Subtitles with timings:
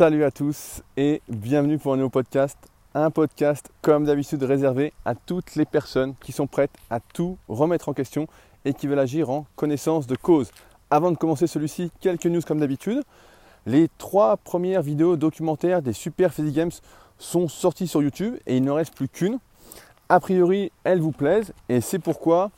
[0.00, 2.56] Salut à tous et bienvenue pour un nouveau podcast.
[2.94, 7.90] Un podcast comme d'habitude réservé à toutes les personnes qui sont prêtes à tout remettre
[7.90, 8.26] en question
[8.64, 10.52] et qui veulent agir en connaissance de cause.
[10.88, 13.02] Avant de commencer celui-ci, quelques news comme d'habitude.
[13.66, 16.72] Les trois premières vidéos documentaires des Super Physique Games
[17.18, 19.38] sont sorties sur YouTube et il ne reste plus qu'une.
[20.08, 22.50] A priori, elles vous plaisent et c'est pourquoi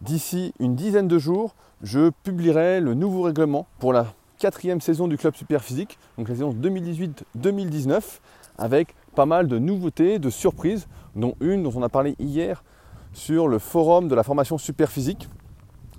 [0.00, 1.54] d'ici une dizaine de jours,
[1.84, 4.08] je publierai le nouveau règlement pour la
[4.42, 8.02] quatrième saison du club Super Physique, donc la saison 2018-2019,
[8.58, 12.64] avec pas mal de nouveautés, de surprises, dont une dont on a parlé hier
[13.12, 15.28] sur le forum de la formation Super Physique,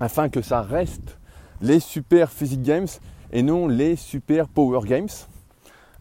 [0.01, 1.17] afin que ça reste
[1.61, 2.89] les Super Physique Games
[3.31, 5.07] et non les Super Power Games.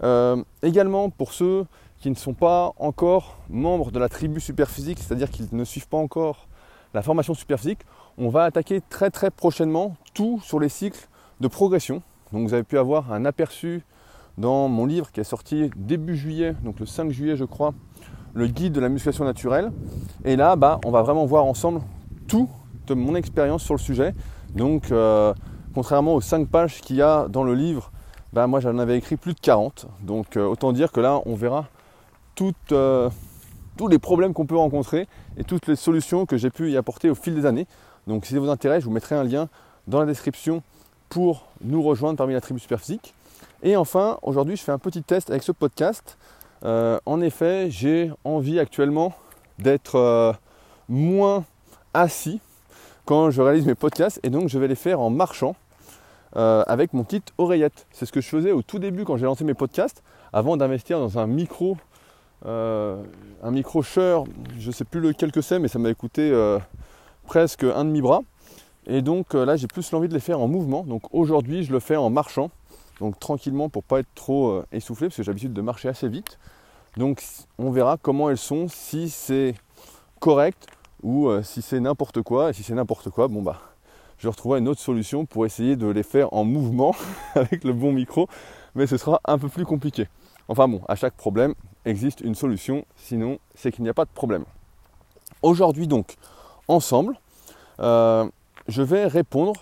[0.02, 1.64] Euh, également pour ceux
[2.00, 5.86] qui ne sont pas encore membres de la tribu Super Physique, c'est-à-dire qu'ils ne suivent
[5.86, 6.48] pas encore
[6.92, 7.82] la formation Super Physique,
[8.18, 11.06] on va attaquer très très prochainement tout sur les cycles
[11.40, 12.02] de progression.
[12.32, 13.82] Donc vous avez pu avoir un aperçu
[14.38, 17.74] dans mon livre qui est sorti début juillet, donc le 5 juillet je crois,
[18.34, 19.72] le guide de la musculation naturelle.
[20.24, 21.82] Et là, bah, on va vraiment voir ensemble
[22.28, 22.48] tout
[22.86, 24.14] de mon expérience sur le sujet.
[24.54, 25.34] Donc euh,
[25.74, 27.92] contrairement aux 5 pages qu'il y a dans le livre,
[28.32, 29.86] bah, moi j'en avais écrit plus de 40.
[30.00, 31.66] Donc euh, autant dire que là, on verra
[32.72, 33.10] euh,
[33.76, 35.06] tous les problèmes qu'on peut rencontrer
[35.36, 37.66] et toutes les solutions que j'ai pu y apporter au fil des années.
[38.06, 39.48] Donc si ça vous intéresse, je vous mettrai un lien
[39.86, 40.62] dans la description
[41.12, 43.12] pour nous rejoindre parmi la tribu Superphysique.
[43.62, 46.16] Et enfin, aujourd'hui, je fais un petit test avec ce podcast.
[46.64, 49.12] Euh, en effet, j'ai envie actuellement
[49.58, 50.32] d'être euh,
[50.88, 51.44] moins
[51.92, 52.40] assis
[53.04, 55.54] quand je réalise mes podcasts et donc je vais les faire en marchant
[56.36, 57.86] euh, avec mon petite oreillette.
[57.92, 60.02] C'est ce que je faisais au tout début quand j'ai lancé mes podcasts
[60.32, 61.76] avant d'investir dans un micro,
[62.46, 64.24] un micro je
[64.66, 66.32] ne sais plus lequel que c'est, mais ça m'a coûté
[67.26, 68.22] presque un demi-bras.
[68.86, 70.82] Et donc euh, là, j'ai plus l'envie de les faire en mouvement.
[70.82, 72.50] Donc aujourd'hui, je le fais en marchant.
[73.00, 76.08] Donc tranquillement pour pas être trop euh, essoufflé, parce que j'ai l'habitude de marcher assez
[76.08, 76.38] vite.
[76.96, 77.22] Donc
[77.58, 79.54] on verra comment elles sont, si c'est
[80.20, 80.66] correct
[81.02, 82.50] ou euh, si c'est n'importe quoi.
[82.50, 83.60] Et si c'est n'importe quoi, bon bah
[84.18, 86.94] je retrouverai une autre solution pour essayer de les faire en mouvement
[87.34, 88.28] avec le bon micro.
[88.74, 90.08] Mais ce sera un peu plus compliqué.
[90.48, 91.54] Enfin bon, à chaque problème
[91.84, 94.44] existe une solution, sinon c'est qu'il n'y a pas de problème.
[95.42, 96.14] Aujourd'hui donc,
[96.68, 97.16] ensemble,
[98.68, 99.54] je vais répondre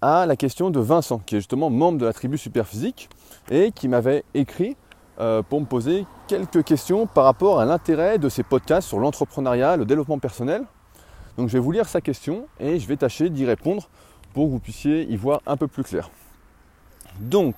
[0.00, 3.08] à la question de Vincent, qui est justement membre de la tribu Superphysique
[3.50, 4.76] et qui m'avait écrit
[5.18, 9.76] euh, pour me poser quelques questions par rapport à l'intérêt de ces podcasts sur l'entrepreneuriat,
[9.76, 10.64] le développement personnel.
[11.36, 13.88] Donc je vais vous lire sa question et je vais tâcher d'y répondre
[14.34, 16.10] pour que vous puissiez y voir un peu plus clair.
[17.18, 17.54] Donc,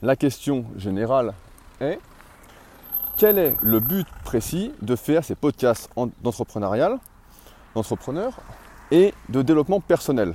[0.00, 1.34] la question générale
[1.80, 1.98] est
[3.18, 5.90] quel est le but précis de faire ces podcasts
[6.22, 6.98] d'entrepreneuriat,
[7.74, 8.40] d'entrepreneur
[8.90, 10.34] et de développement personnel.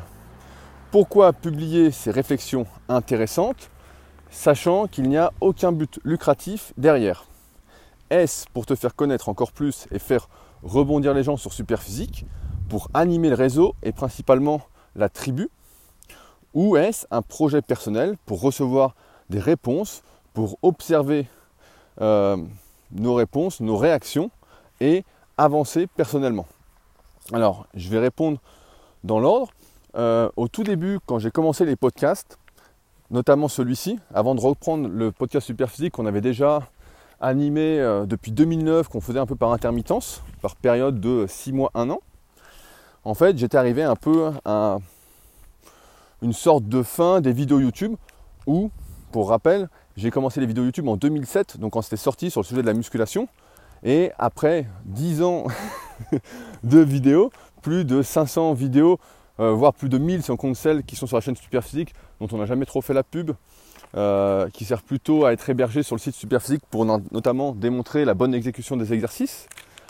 [0.92, 3.70] Pourquoi publier ces réflexions intéressantes
[4.30, 7.26] sachant qu'il n'y a aucun but lucratif derrière?
[8.10, 10.30] Est-ce pour te faire connaître encore plus et faire
[10.62, 12.26] rebondir les gens sur Superphysique,
[12.70, 14.62] pour animer le réseau et principalement
[14.96, 15.50] la tribu?
[16.54, 18.96] Ou est-ce un projet personnel pour recevoir
[19.30, 20.04] des réponses,
[20.34, 21.28] pour observer
[22.02, 22.38] euh,
[22.92, 24.30] nos réponses, nos réactions
[24.80, 25.04] et
[25.38, 26.46] avancer personnellement?
[27.32, 28.40] Alors, je vais répondre
[29.04, 29.52] dans l'ordre.
[29.96, 32.38] Euh, au tout début, quand j'ai commencé les podcasts,
[33.12, 36.68] notamment celui-ci, avant de reprendre le podcast Superphysique qu'on avait déjà
[37.22, 41.72] animé euh, depuis 2009, qu'on faisait un peu par intermittence, par période de 6 mois,
[41.76, 42.02] 1 an,
[43.06, 44.78] en fait, j'étais arrivé un peu à
[46.22, 47.96] une sorte de fin des vidéos YouTube
[48.48, 48.72] où,
[49.12, 52.46] pour rappel, j'ai commencé les vidéos YouTube en 2007, donc quand c'était sorti sur le
[52.46, 53.28] sujet de la musculation.
[53.84, 55.46] Et après 10 ans
[56.64, 57.32] de vidéos,
[57.62, 59.00] plus de 500 vidéos,
[59.40, 61.94] euh, voire plus de 1000 si on compte celles qui sont sur la chaîne Superphysique,
[62.20, 63.32] dont on n'a jamais trop fait la pub,
[63.96, 68.14] euh, qui sert plutôt à être hébergé sur le site Superphysique pour notamment démontrer la
[68.14, 69.48] bonne exécution des exercices,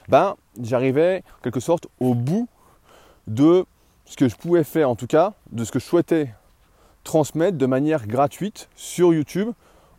[0.10, 2.48] ben, j'arrivais en quelque sorte au bout
[3.28, 3.66] de
[4.06, 6.34] ce que je pouvais faire, en tout cas, de ce que je souhaitais
[7.04, 9.50] transmettre de manière gratuite sur YouTube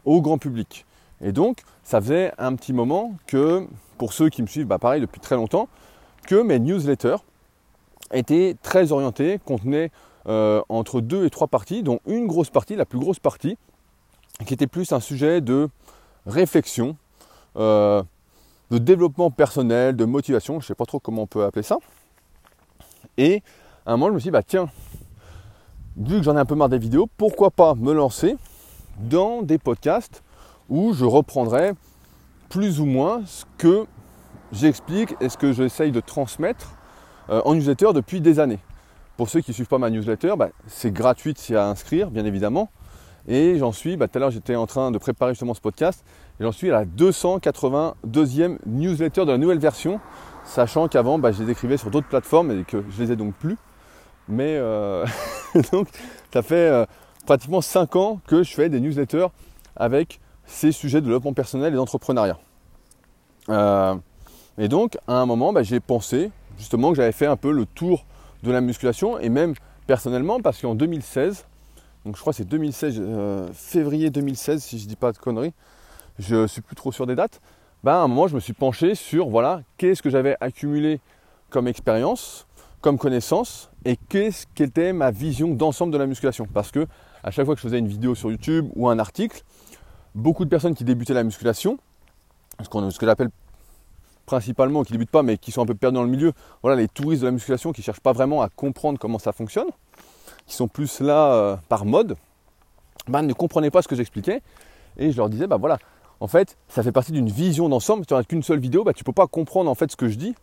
[0.04, 0.84] au grand public.
[1.21, 3.66] Et donc, ça faisait un petit moment que,
[3.98, 5.68] pour ceux qui me suivent, bah, pareil, depuis très longtemps,
[6.26, 7.18] que mes newsletters
[8.12, 9.91] étaient très orientés, contenaient
[10.26, 13.56] euh, entre deux et trois parties, dont une grosse partie, la plus grosse partie,
[14.47, 15.68] qui était plus un sujet de
[16.26, 16.97] réflexion,
[17.56, 18.03] euh,
[18.71, 21.78] de développement personnel, de motivation, je ne sais pas trop comment on peut appeler ça.
[23.16, 23.42] Et
[23.86, 24.68] à un moment, je me suis dit, bah tiens,
[25.97, 28.36] vu que j'en ai un peu marre des vidéos, pourquoi pas me lancer
[28.98, 30.22] dans des podcasts
[30.68, 31.72] où je reprendrai
[32.48, 33.86] plus ou moins ce que
[34.52, 36.76] j'explique et ce que j'essaye de transmettre
[37.30, 38.60] euh, en newsletter depuis des années.
[39.16, 42.24] Pour ceux qui ne suivent pas ma newsletter, bah, c'est gratuit s'y à inscrire, bien
[42.24, 42.70] évidemment.
[43.26, 46.04] Et j'en suis, bah, tout à l'heure j'étais en train de préparer justement ce podcast,
[46.41, 50.00] et j'en suis à la 282e newsletter de la nouvelle version,
[50.44, 53.34] sachant qu'avant bah, je les écrivais sur d'autres plateformes et que je les ai donc
[53.34, 53.56] plus.
[54.28, 55.06] Mais euh,
[55.72, 55.88] donc
[56.32, 56.84] ça fait euh,
[57.26, 59.28] pratiquement 5 ans que je fais des newsletters
[59.76, 62.38] avec ces sujets de développement personnel et d'entrepreneuriat.
[64.59, 67.66] Et donc à un moment bah, j'ai pensé justement que j'avais fait un peu le
[67.66, 68.04] tour
[68.42, 69.54] de la musculation et même
[69.86, 71.47] personnellement parce qu'en 2016,
[72.04, 75.18] donc je crois que c'est 2016, euh, février 2016 si je ne dis pas de
[75.18, 75.53] conneries,
[76.18, 77.41] je suis plus trop sûr des dates,
[77.83, 81.01] bah, à un moment je me suis penché sur voilà qu'est-ce que j'avais accumulé
[81.51, 82.47] comme expérience,
[82.80, 86.47] comme connaissance et qu'est-ce qu'était ma vision d'ensemble de la musculation.
[86.53, 86.86] Parce que
[87.22, 89.42] à chaque fois que je faisais une vidéo sur YouTube ou un article,
[90.15, 91.78] beaucoup de personnes qui débutaient la musculation,
[92.60, 93.30] ce, ce que j'appelle
[94.26, 96.32] principalement, qui débutent pas mais qui sont un peu perdus dans le milieu,
[96.62, 99.68] voilà les touristes de la musculation qui cherchent pas vraiment à comprendre comment ça fonctionne,
[100.47, 102.16] qui sont plus là euh, par mode,
[103.09, 104.42] bah, ne comprenaient pas ce que j'expliquais.
[104.97, 105.78] Et je leur disais, bah voilà,
[106.21, 108.04] en fait, ça fait partie d'une vision d'ensemble.
[108.04, 109.97] Si tu n'as qu'une seule vidéo, bah, tu ne peux pas comprendre en fait ce
[109.97, 110.34] que je dis.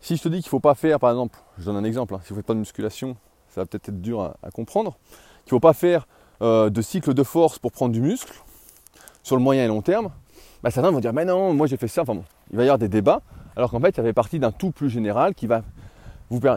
[0.00, 2.14] Si je te dis qu'il ne faut pas faire, par exemple, je donne un exemple,
[2.14, 3.16] hein, si vous ne faites pas de musculation,
[3.48, 4.98] ça va peut-être être dur à, comprendre,
[5.44, 6.06] qu'il ne faut pas faire
[6.42, 8.34] euh, de cycle de force pour prendre du muscle
[9.22, 10.10] sur le moyen et long terme,
[10.64, 12.00] bah, certains vont dire, mais non, moi j'ai fait ça.
[12.02, 13.20] Enfin bon, il va y avoir des débats,
[13.54, 15.60] alors qu'en fait, ça fait partie d'un tout plus général qui va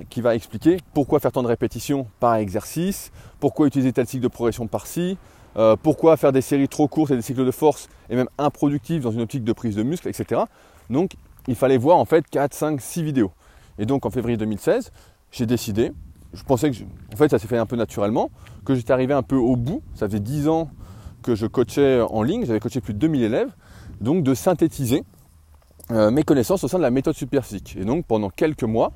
[0.10, 3.12] qui va expliquer pourquoi faire tant de répétitions par exercice,
[3.42, 5.18] pourquoi utiliser tel cycle de progression par-ci,
[5.58, 9.04] euh, pourquoi faire des séries trop courtes et des cycles de force et même improductifs
[9.04, 10.42] dans une optique de prise de muscle, etc.
[10.90, 11.12] Donc
[11.50, 13.32] il fallait voir en fait 4, 5, 6 vidéos.
[13.78, 14.92] Et donc en février 2016,
[15.32, 15.92] j'ai décidé,
[16.34, 16.78] je pensais que,
[17.14, 18.32] en fait ça s'est fait un peu naturellement,
[18.64, 20.72] que j'étais arrivé un peu au bout, ça faisait 10 ans
[21.22, 23.50] que je coachais en ligne, j'avais coaché plus de 2000 élèves,
[24.02, 25.04] donc de synthétiser
[25.92, 27.76] euh, mes connaissances au sein de la méthode superphysique.
[27.80, 28.92] Et donc pendant quelques mois,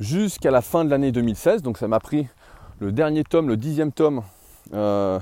[0.00, 1.62] jusqu'à la fin de l'année 2016.
[1.62, 2.26] Donc ça m'a pris
[2.78, 4.22] le dernier tome, le dixième tome.
[4.74, 5.18] Euh,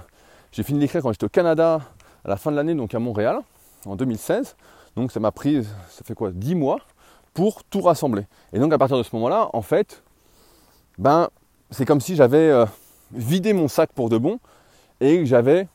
[0.52, 1.80] j'ai fini d'écrire quand j'étais au Canada
[2.24, 3.40] à la fin de l'année, donc à Montréal,
[3.86, 4.56] en 2016.
[4.96, 6.78] Donc ça m'a pris, ça fait quoi, 10 mois
[7.32, 8.26] pour tout rassembler.
[8.52, 10.02] Et donc à partir de ce moment-là, en fait,
[10.98, 11.28] ben,
[11.70, 12.66] c'est comme si j'avais euh,
[13.12, 14.38] vidé mon sac pour de bon
[15.00, 15.68] et que j'avais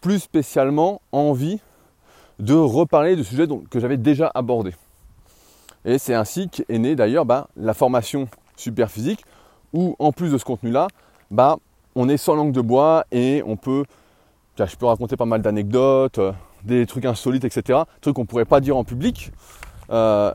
[0.00, 1.60] plus spécialement envie
[2.38, 4.74] de reparler de sujets que j'avais déjà abordés.
[5.84, 9.24] Et c'est ainsi qu'est née d'ailleurs bah, la formation super physique,
[9.72, 10.88] où en plus de ce contenu-là,
[11.30, 11.56] bah,
[11.94, 13.84] on est sans langue de bois et on peut,
[14.56, 16.32] je peux raconter pas mal d'anecdotes, euh,
[16.64, 17.80] des trucs insolites, etc.
[18.00, 19.32] Trucs qu'on ne pourrait pas dire en public.
[19.90, 20.32] Euh,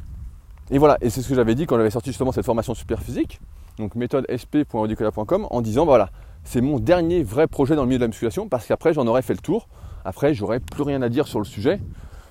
[0.71, 3.01] et voilà, et c'est ce que j'avais dit quand j'avais sorti justement cette formation super
[3.01, 3.39] physique,
[3.77, 6.09] donc méthode sp.audicola.com, en disant voilà,
[6.43, 9.21] c'est mon dernier vrai projet dans le milieu de la musculation parce qu'après j'en aurais
[9.21, 9.67] fait le tour.
[10.05, 11.79] Après, j'aurais plus rien à dire sur le sujet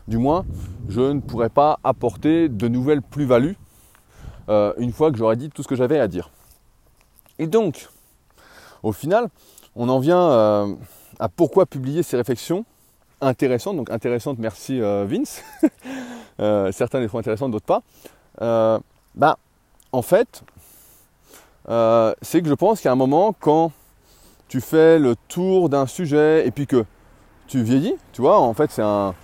[0.08, 0.44] du moins,
[0.88, 3.56] je ne pourrais pas apporter de nouvelles plus-values
[4.48, 6.30] euh, une fois que j'aurais dit tout ce que j'avais à dire.
[7.38, 7.88] Et donc,
[8.82, 9.28] au final,
[9.76, 10.74] on en vient euh,
[11.18, 12.64] à pourquoi publier ces réflexions
[13.20, 13.76] intéressantes.
[13.76, 15.42] Donc intéressantes, merci euh, Vince.
[16.72, 17.82] certains les trouvent intéressantes, d'autres pas.
[19.14, 19.38] bah,
[19.92, 20.42] en fait,
[21.66, 23.70] c'est que je pense qu'à un moment, quand
[24.48, 26.84] tu fais le tour d'un sujet et puis que
[27.52, 29.14] tu vieillis, tu vois, en fait, c'est un,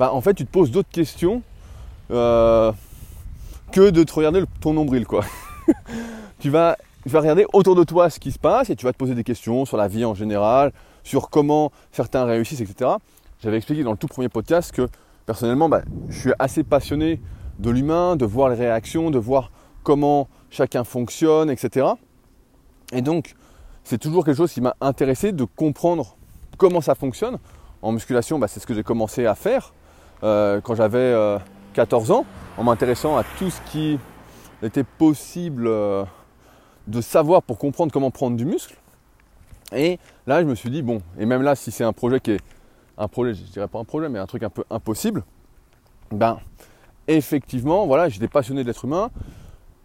[0.00, 1.42] bah, en fait, tu te poses d'autres questions
[2.10, 2.72] euh,
[3.70, 5.24] que de te regarder ton nombril, quoi.
[6.40, 6.76] tu, vas,
[7.14, 9.64] regarder autour de toi ce qui se passe et tu vas te poser des questions
[9.64, 10.72] sur la vie en général,
[11.04, 12.90] sur comment certains réussissent, etc.
[13.40, 14.88] J'avais expliqué dans le tout premier podcast que
[15.24, 17.20] personnellement, bah, je suis assez passionné
[17.60, 19.52] de l'humain, de voir les réactions, de voir
[19.84, 21.86] comment chacun fonctionne, etc.
[22.90, 23.36] Et donc,
[23.84, 26.16] c'est toujours quelque chose qui m'a intéressé de comprendre
[26.56, 27.38] comment ça fonctionne.
[27.82, 29.72] En musculation, bah, c'est ce que j'ai commencé à faire.
[30.22, 31.14] Euh, quand j'avais
[31.74, 33.98] 14 euh, ans, en m'intéressant à tout ce qui
[34.62, 36.04] était possible euh,
[36.86, 38.76] de savoir pour comprendre comment prendre du muscle.
[39.74, 42.32] Et là, je me suis dit, bon, et même là, si c'est un projet qui
[42.32, 42.40] est
[42.96, 45.24] un projet, je dirais pas un projet, mais un truc un peu impossible,
[46.10, 46.38] ben,
[47.08, 49.10] effectivement, voilà, j'étais passionné de l'être humain,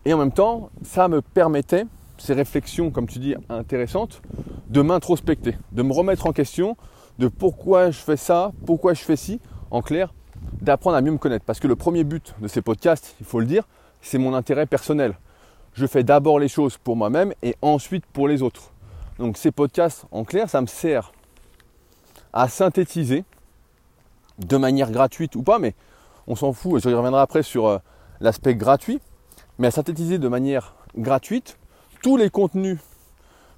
[0.05, 1.85] et en même temps, ça me permettait,
[2.21, 4.21] ces réflexions, comme tu dis, intéressantes,
[4.69, 6.77] de m'introspecter, de me remettre en question
[7.19, 10.13] de pourquoi je fais ça, pourquoi je fais ci, en clair,
[10.61, 11.45] d'apprendre à mieux me connaître.
[11.45, 13.67] Parce que le premier but de ces podcasts, il faut le dire,
[14.01, 15.17] c'est mon intérêt personnel.
[15.73, 18.71] Je fais d'abord les choses pour moi-même et ensuite pour les autres.
[19.17, 21.11] Donc ces podcasts, en clair, ça me sert
[22.33, 23.23] à synthétiser
[24.39, 25.75] de manière gratuite ou pas, mais
[26.27, 27.77] on s'en fout, et je reviendrai après sur euh,
[28.19, 28.99] l'aspect gratuit,
[29.59, 31.57] mais à synthétiser de manière gratuite
[32.01, 32.79] tous les contenus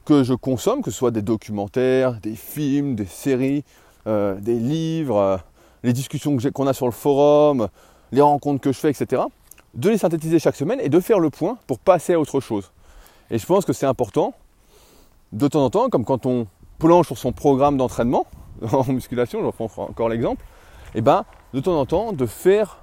[0.06, 3.64] que je consomme, que ce soit des documentaires, des films, des séries,
[4.06, 5.38] euh, des livres, euh,
[5.84, 7.70] les discussions qu'on a sur le forum,
[8.12, 9.22] les rencontres que je fais, etc.,
[9.74, 12.72] de les synthétiser chaque semaine et de faire le point pour passer à autre chose.
[13.32, 14.34] Et je pense que c'est important,
[15.32, 16.48] de temps en temps, comme quand on
[16.80, 18.28] planche sur son programme d'entraînement
[18.72, 20.44] en musculation, je reprends encore l'exemple,
[20.96, 22.80] et ben de temps en temps de faire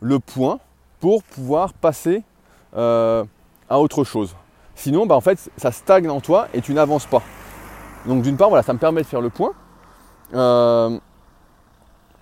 [0.00, 0.60] le point
[1.00, 2.22] pour pouvoir passer
[2.76, 3.24] euh,
[3.68, 4.36] à autre chose.
[4.78, 7.20] Sinon, bah, en fait, ça stagne en toi et tu n'avances pas.
[8.06, 9.52] Donc d'une part, voilà, ça me permet de faire le point.
[10.34, 10.96] Euh,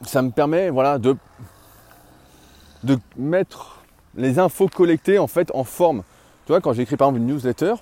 [0.01, 1.17] ça me permet voilà, de,
[2.83, 3.83] de mettre
[4.15, 6.03] les infos collectées en fait en forme.
[6.47, 7.75] Tu vois, quand j'écris par exemple une newsletter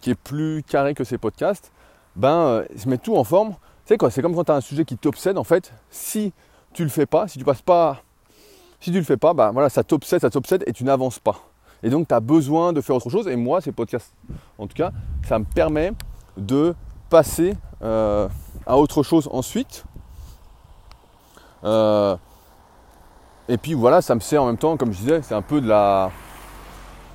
[0.00, 1.72] qui est plus carrée que ces podcasts,
[2.14, 3.56] ben euh, je mets tout en forme.
[3.86, 5.72] C'est quoi C'est comme quand tu as un sujet qui t'obsède en fait.
[5.90, 6.32] Si
[6.74, 8.02] tu le fais pas, si tu passes pas,
[8.78, 11.40] si tu le fais pas, ben voilà, ça t'obsède, ça t'obsède et tu n'avances pas.
[11.82, 13.28] Et donc tu as besoin de faire autre chose.
[13.28, 14.14] Et moi, ces podcasts,
[14.58, 14.92] en tout cas,
[15.26, 15.92] ça me permet
[16.36, 16.74] de
[17.10, 18.28] passer euh,
[18.66, 19.84] à autre chose ensuite.
[21.64, 22.16] Euh,
[23.48, 25.60] et puis voilà, ça me sert en même temps, comme je disais, c'est un peu
[25.60, 26.10] de la,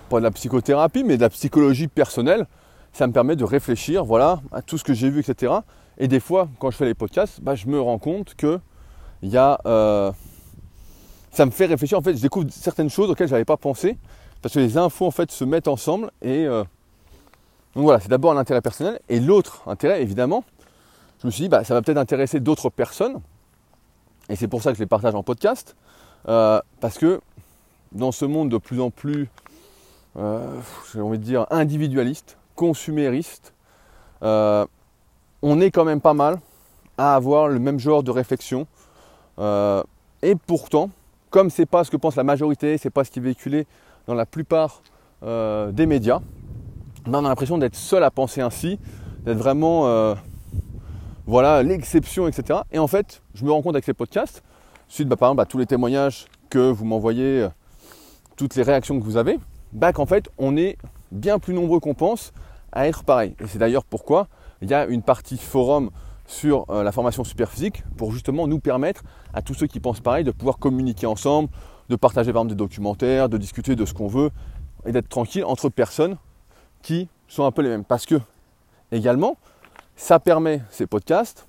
[0.10, 2.48] pas de la psychothérapie, mais de la psychologie personnelle.
[2.94, 5.54] Ça me permet de réfléchir, voilà, à tout ce que j'ai vu, etc.
[5.98, 8.60] Et des fois, quand je fais les podcasts, bah, je me rends compte que
[9.22, 10.12] il y a, euh,
[11.32, 11.98] ça me fait réfléchir.
[11.98, 13.98] En fait, je découvre certaines choses auxquelles je n'avais pas pensé,
[14.42, 16.12] parce que les infos en fait se mettent ensemble.
[16.22, 16.64] Et euh,
[17.76, 20.44] donc voilà, c'est d'abord un intérêt personnel, et l'autre intérêt, évidemment,
[21.22, 23.20] je me suis dit, bah, ça va peut-être intéresser d'autres personnes.
[24.30, 25.76] Et c'est pour ça que je les partage en podcast.
[26.28, 27.22] Euh, parce que
[27.92, 29.30] dans ce monde de plus en plus,
[30.18, 30.60] euh,
[30.92, 33.54] j'ai envie de dire, individualiste, consumériste,
[34.22, 36.40] on est quand même pas mal
[36.98, 38.68] à avoir le même genre de réflexion.
[39.40, 40.90] et pourtant,
[41.30, 43.68] comme c'est pas ce que pense la majorité, c'est pas ce qui est véhiculé
[44.08, 44.82] dans la plupart
[45.22, 46.22] des médias,
[47.06, 48.80] ben, on a l'impression d'être seul à penser ainsi,
[49.26, 50.16] d'être vraiment
[51.26, 52.60] voilà l'exception, etc.
[52.72, 54.44] Et en fait, je me rends compte avec ces podcasts
[54.88, 57.50] suite bah, par exemple à tous les témoignages que vous m'envoyez, euh,
[58.36, 59.40] toutes les réactions que vous avez,
[59.74, 60.78] bah, qu'en fait on est
[61.12, 62.34] bien plus nombreux qu'on pense
[62.72, 63.36] à être pareil.
[63.42, 64.28] Et c'est d'ailleurs pourquoi
[64.62, 65.90] il y a une partie forum
[66.26, 70.02] sur euh, la formation super physique pour justement nous permettre à tous ceux qui pensent
[70.02, 71.50] pareil de pouvoir communiquer ensemble,
[71.90, 74.32] de partager par exemple des documentaires, de discuter de ce qu'on veut
[74.86, 76.18] et d'être tranquille entre personnes
[76.82, 77.84] qui sont un peu les mêmes.
[77.84, 78.16] Parce que
[78.92, 79.38] également,
[79.96, 81.48] ça permet ces podcasts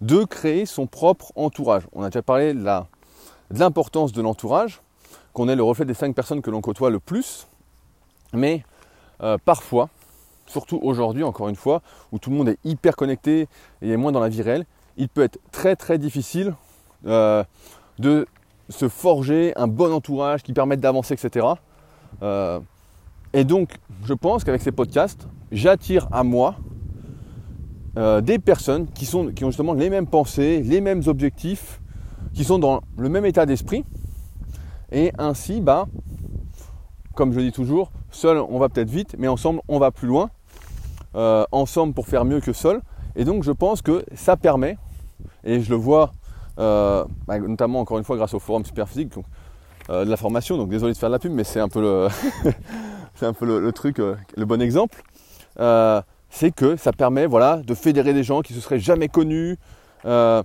[0.00, 1.82] de créer son propre entourage.
[1.92, 2.64] On a déjà parlé de
[3.50, 4.80] l'importance de l'entourage,
[5.32, 7.46] qu'on est le reflet des cinq personnes que l'on côtoie le plus,
[8.32, 8.64] mais
[9.22, 9.88] euh, parfois,
[10.46, 13.48] surtout aujourd'hui encore une fois, où tout le monde est hyper connecté
[13.82, 16.54] et est moins dans la vie réelle, il peut être très très difficile
[17.06, 17.44] euh,
[17.98, 18.26] de
[18.68, 21.46] se forger un bon entourage qui permette d'avancer, etc.
[22.22, 22.60] Euh,
[23.32, 23.70] et donc,
[24.04, 26.56] je pense qu'avec ces podcasts, j'attire à moi
[27.96, 31.80] euh, des personnes qui, sont, qui ont justement les mêmes pensées, les mêmes objectifs,
[32.34, 33.84] qui sont dans le même état d'esprit.
[34.92, 35.86] Et ainsi, bah,
[37.14, 40.30] comme je dis toujours, seul on va peut-être vite, mais ensemble on va plus loin.
[41.14, 42.80] Euh, ensemble pour faire mieux que seul.
[43.16, 44.76] Et donc je pense que ça permet,
[45.42, 46.12] et je le vois
[46.58, 49.24] euh, bah, notamment encore une fois grâce au forum Superphysique, donc,
[49.88, 50.56] de la formation.
[50.56, 52.08] Donc désolé de faire de la pub, mais c'est un peu le,
[53.22, 55.02] un peu le, truc, le bon exemple
[56.30, 59.56] c'est que ça permet voilà, de fédérer des gens qui ne se seraient jamais connus,
[60.04, 60.42] euh,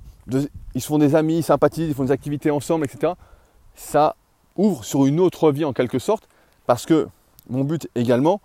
[0.73, 3.13] ils se font des amis, sympathisent, ils font des activités ensemble, etc.
[3.75, 4.15] Ça
[4.55, 6.27] ouvre sur une autre vie en quelque sorte,
[6.65, 7.07] parce que
[7.49, 8.41] mon but également,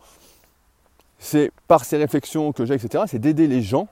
[1.19, 3.89] c'est par ces réflexions que j'ai, etc., c'est d'aider les gens,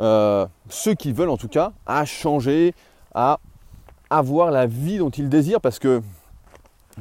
[0.00, 2.74] euh, ceux qui veulent en tout cas, à changer,
[3.14, 3.38] à
[4.10, 6.02] avoir la vie dont ils désirent, parce que,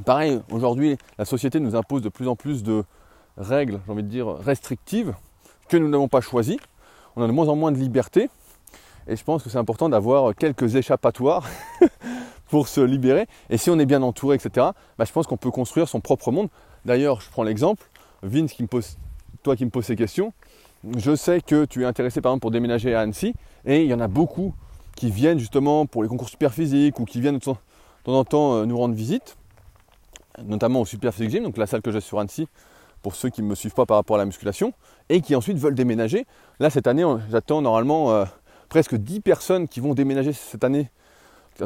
[0.06, 2.84] pareil, aujourd'hui, la société nous impose de plus en plus de
[3.38, 5.14] règles, j'ai envie de dire, restrictives,
[5.68, 6.60] que nous n'avons pas choisi.
[7.16, 8.30] On a de moins en moins de liberté.
[9.08, 11.48] Et je pense que c'est important d'avoir quelques échappatoires
[12.50, 13.28] pour se libérer.
[13.50, 14.68] Et si on est bien entouré, etc.,
[14.98, 16.50] bah, je pense qu'on peut construire son propre monde.
[16.86, 17.90] D'ailleurs, je prends l'exemple,
[18.22, 18.98] Vince, qui me pose,
[19.44, 20.34] toi qui me poses ces questions,
[20.98, 23.34] je sais que tu es intéressé par exemple pour déménager à Annecy,
[23.66, 24.54] et il y en a beaucoup
[24.96, 27.58] qui viennent justement pour les concours super physiques ou qui viennent de temps
[28.06, 29.38] en temps euh, nous rendre visite,
[30.44, 32.48] notamment au Super Physique Gym, donc la salle que j'ai sur Annecy,
[33.02, 34.74] pour ceux qui ne me suivent pas par rapport à la musculation,
[35.10, 36.26] et qui ensuite veulent déménager.
[36.60, 38.26] Là, cette année, j'attends normalement euh,
[38.70, 40.90] presque 10 personnes qui vont déménager cette année,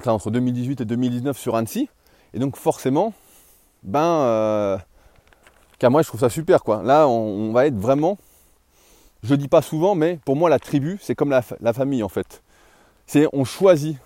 [0.06, 1.90] entre 2018 et 2019 sur Annecy.
[2.34, 3.14] Et donc forcément,
[3.84, 4.78] ben, euh,
[5.80, 6.64] qu'à moi, je trouve ça super.
[6.64, 6.84] quoi.
[6.84, 8.18] Là, on, va être vraiment,
[9.26, 12.10] je ne dis pas souvent, mais pour moi, la tribu, c'est comme la, famille en
[12.10, 12.44] fait.
[13.08, 13.98] C'est on choisit,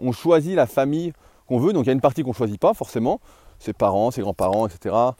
[0.00, 1.12] on choisit la famille
[1.46, 1.72] qu'on veut.
[1.72, 3.20] Donc il y a une partie qu'on ne choisit pas forcément,
[3.58, 5.14] ses parents, ses grands-parents, etc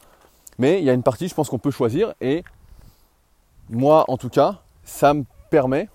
[0.57, 2.13] mais il y a une partie, je pense qu'on peut choisir.
[2.21, 2.43] Et
[3.69, 5.89] moi, en tout cas, ça me permet,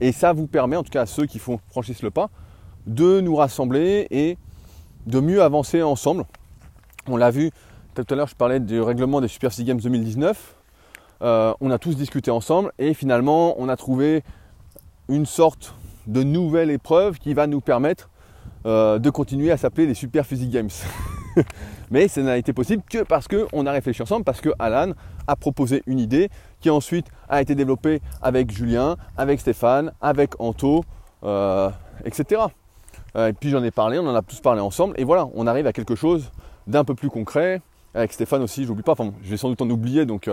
[0.00, 2.28] et ça vous permet, en tout cas à ceux qui font franchissent le pas,
[2.86, 4.36] de nous rassembler et
[5.06, 6.24] de mieux avancer ensemble.
[7.08, 7.50] On l'a vu
[7.94, 10.56] tout à l'heure, je parlais du règlement des Super Sea Games 2019.
[11.22, 14.22] Euh, on a tous discuté ensemble et finalement, on a trouvé
[15.08, 15.74] une sorte
[16.06, 18.10] de nouvelle épreuve qui va nous permettre
[18.66, 20.70] euh, de continuer à s'appeler les Super Physique Games.
[21.90, 24.92] Mais ça n'a été possible que parce qu'on a réfléchi ensemble, parce que Alan
[25.28, 26.28] a proposé une idée
[26.60, 30.84] qui ensuite a été développée avec Julien, avec Stéphane, avec Anto,
[31.22, 31.70] euh,
[32.04, 32.42] etc.
[33.14, 35.66] Et puis j'en ai parlé, on en a tous parlé ensemble, et voilà, on arrive
[35.66, 36.32] à quelque chose
[36.66, 37.60] d'un peu plus concret.
[37.94, 40.30] Avec Stéphane aussi, j'oublie pas, enfin, je vais sans doute en oublier, donc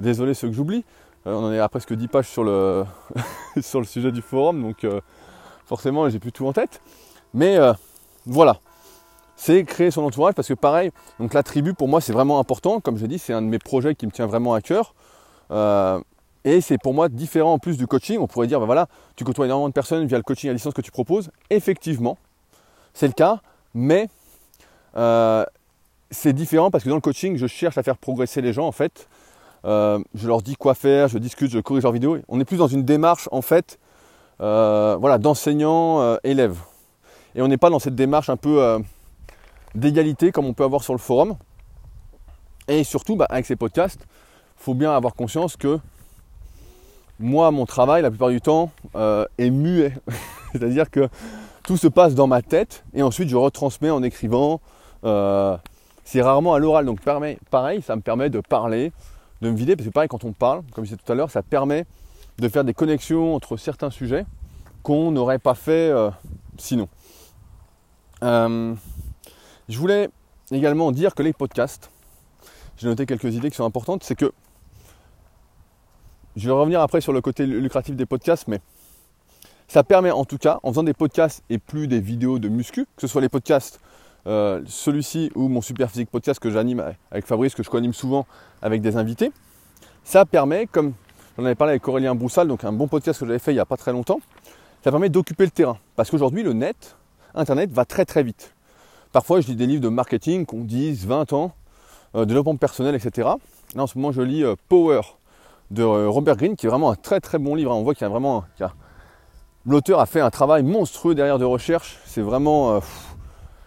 [0.00, 0.84] désolé ceux que j'oublie.
[1.24, 2.84] on en est à presque 10 pages sur le,
[3.60, 4.86] sur le sujet du forum, donc
[5.66, 6.80] forcément j'ai plus tout en tête.
[7.34, 7.58] Mais
[8.26, 8.58] voilà,
[9.36, 12.78] c'est créer son entourage parce que pareil, donc la tribu pour moi c'est vraiment important,
[12.80, 14.94] comme je l'ai dit, c'est un de mes projets qui me tient vraiment à cœur.
[15.50, 15.98] Euh,
[16.44, 18.18] et c'est pour moi différent en plus du coaching.
[18.20, 20.74] On pourrait dire, ben voilà, tu côtoies énormément de personnes via le coaching à distance
[20.74, 21.30] que tu proposes.
[21.48, 22.18] Effectivement,
[22.92, 23.40] c'est le cas,
[23.72, 24.08] mais
[24.96, 25.44] euh,
[26.10, 28.72] c'est différent parce que dans le coaching, je cherche à faire progresser les gens en
[28.72, 29.08] fait.
[29.64, 32.18] Euh, je leur dis quoi faire, je discute, je corrige leurs vidéos.
[32.28, 33.78] On est plus dans une démarche en fait,
[34.38, 36.56] voilà, d'enseignant-élève.
[37.34, 38.80] Et on n'est pas dans cette démarche un peu
[39.74, 41.36] d'égalité comme on peut avoir sur le forum.
[42.68, 45.78] Et surtout, bah, avec ces podcasts, il faut bien avoir conscience que
[47.20, 49.92] moi, mon travail, la plupart du temps, euh, est muet.
[50.52, 51.08] C'est-à-dire que
[51.64, 54.60] tout se passe dans ma tête et ensuite je retransmets en écrivant.
[55.04, 55.56] Euh,
[56.04, 56.86] c'est rarement à l'oral.
[56.86, 58.92] Donc pareil, ça me permet de parler,
[59.40, 59.76] de me vider.
[59.76, 61.86] Parce que pareil, quand on parle, comme je disais tout à l'heure, ça permet
[62.38, 64.24] de faire des connexions entre certains sujets
[64.82, 66.10] qu'on n'aurait pas fait euh,
[66.58, 66.88] sinon.
[68.22, 70.10] Je voulais
[70.50, 71.90] également dire que les podcasts,
[72.76, 74.32] j'ai noté quelques idées qui sont importantes, c'est que
[76.36, 78.60] je vais revenir après sur le côté lucratif des podcasts, mais
[79.68, 82.86] ça permet en tout cas, en faisant des podcasts et plus des vidéos de muscu,
[82.96, 83.80] que ce soit les podcasts,
[84.26, 88.26] euh, celui-ci ou mon Super Physique podcast que j'anime avec Fabrice, que je co-anime souvent
[88.60, 89.32] avec des invités,
[90.04, 90.92] ça permet, comme
[91.38, 93.60] j'en avais parlé avec Aurélien Broussal, donc un bon podcast que j'avais fait il n'y
[93.60, 94.20] a pas très longtemps,
[94.84, 95.78] ça permet d'occuper le terrain.
[95.96, 96.96] Parce qu'aujourd'hui, le net,
[97.34, 98.54] Internet va très très vite.
[99.12, 101.52] Parfois, je lis des livres de marketing qui ont 10, 20 ans,
[102.14, 103.28] euh, développement personnel, etc.
[103.74, 105.00] Là, en ce moment, je lis euh, Power
[105.70, 107.72] de Robert Greene, qui est vraiment un très très bon livre.
[107.72, 108.44] On voit qu'il y a vraiment.
[109.64, 112.00] L'auteur a fait un travail monstrueux derrière de recherche.
[112.06, 112.80] C'est vraiment,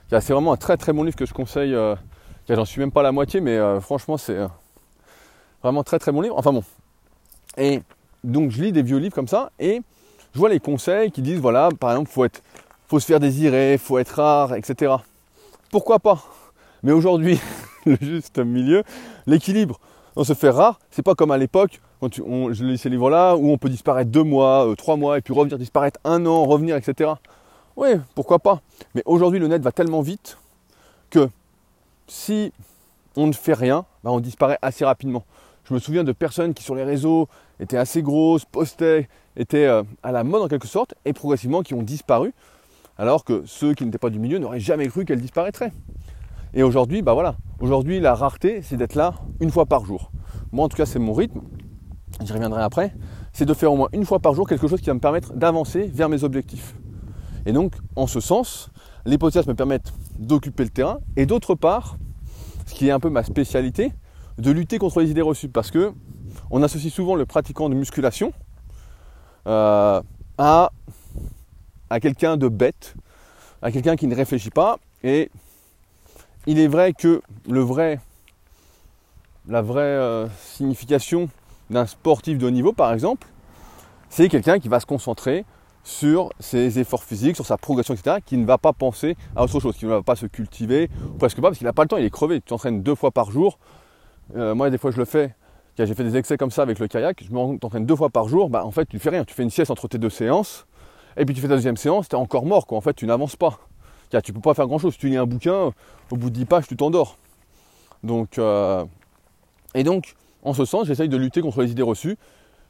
[0.09, 1.75] c'est vraiment un très très bon livre que je conseille.
[2.49, 4.37] J'en suis même pas à la moitié, mais franchement, c'est
[5.61, 6.37] vraiment très très bon livre.
[6.37, 6.63] Enfin bon.
[7.57, 7.81] Et
[8.23, 9.81] donc, je lis des vieux livres comme ça et
[10.33, 12.27] je vois les conseils qui disent voilà, par exemple, faut
[12.87, 14.97] faut se faire désirer, faut être rare, etc
[15.73, 16.19] pourquoi pas?
[16.83, 17.39] Mais aujourd'hui,
[17.87, 18.83] le juste milieu,
[19.25, 19.79] l'équilibre,
[20.15, 20.79] on se fait rare.
[20.91, 24.21] C'est pas comme à l'époque, quand je lis ces livres-là, où on peut disparaître deux
[24.21, 27.13] mois, euh, trois mois, et puis revenir disparaître un an, revenir, etc.
[27.75, 28.61] Oui, pourquoi pas
[28.93, 30.37] Mais aujourd'hui, le net va tellement vite
[31.09, 31.29] que
[32.07, 32.51] si
[33.15, 35.23] on ne fait rien, bah, on disparaît assez rapidement.
[35.65, 37.27] Je me souviens de personnes qui sur les réseaux
[37.59, 39.07] étaient assez grosses, postaient,
[39.37, 42.33] étaient euh, à la mode en quelque sorte, et progressivement qui ont disparu
[42.97, 45.71] alors que ceux qui n'étaient pas du milieu n'auraient jamais cru qu'elle disparaîtrait.
[46.53, 50.11] Et aujourd'hui, bah voilà, aujourd'hui la rareté, c'est d'être là une fois par jour.
[50.51, 51.41] Moi en tout cas, c'est mon rythme,
[52.23, 52.93] j'y reviendrai après,
[53.31, 55.33] c'est de faire au moins une fois par jour quelque chose qui va me permettre
[55.33, 56.75] d'avancer vers mes objectifs.
[57.45, 58.69] Et donc, en ce sens,
[59.05, 61.97] les podcasts me permettent d'occuper le terrain et d'autre part,
[62.65, 63.91] ce qui est un peu ma spécialité,
[64.37, 65.49] de lutter contre les idées reçues.
[65.49, 65.93] Parce que
[66.49, 68.33] on associe souvent le pratiquant de musculation
[69.47, 70.01] euh,
[70.37, 70.71] à
[71.89, 72.95] à quelqu'un de bête,
[73.61, 74.79] à quelqu'un qui ne réfléchit pas.
[75.03, 75.29] Et
[76.47, 77.99] il est vrai que le vrai,
[79.47, 81.29] la vraie euh, signification
[81.69, 83.27] d'un sportif de haut niveau, par exemple,
[84.09, 85.45] c'est quelqu'un qui va se concentrer
[85.83, 89.59] sur ses efforts physiques, sur sa progression, etc., qui ne va pas penser à autre
[89.59, 91.97] chose, qui ne va pas se cultiver, presque pas, parce qu'il n'a pas le temps,
[91.97, 92.39] il est crevé.
[92.39, 93.59] Tu t'entraînes deux fois par jour.
[94.35, 95.35] Euh, moi, des fois, je le fais.
[95.77, 97.23] J'ai fait des excès comme ça avec le kayak.
[97.23, 98.49] Je m'entraîne deux fois par jour.
[98.49, 99.25] Bah, en fait, tu ne fais rien.
[99.25, 100.65] Tu fais une sieste entre tes deux séances.
[101.17, 102.77] Et puis tu fais ta deuxième séance, tu es encore mort, quoi.
[102.77, 103.59] En fait, tu n'avances pas.
[104.23, 104.93] Tu peux pas faire grand chose.
[104.93, 105.71] Si tu lis un bouquin,
[106.11, 107.17] au bout de 10 pages, tu t'endors.
[108.03, 108.85] Donc, euh,
[109.73, 112.17] et donc, en ce sens, j'essaye de lutter contre les idées reçues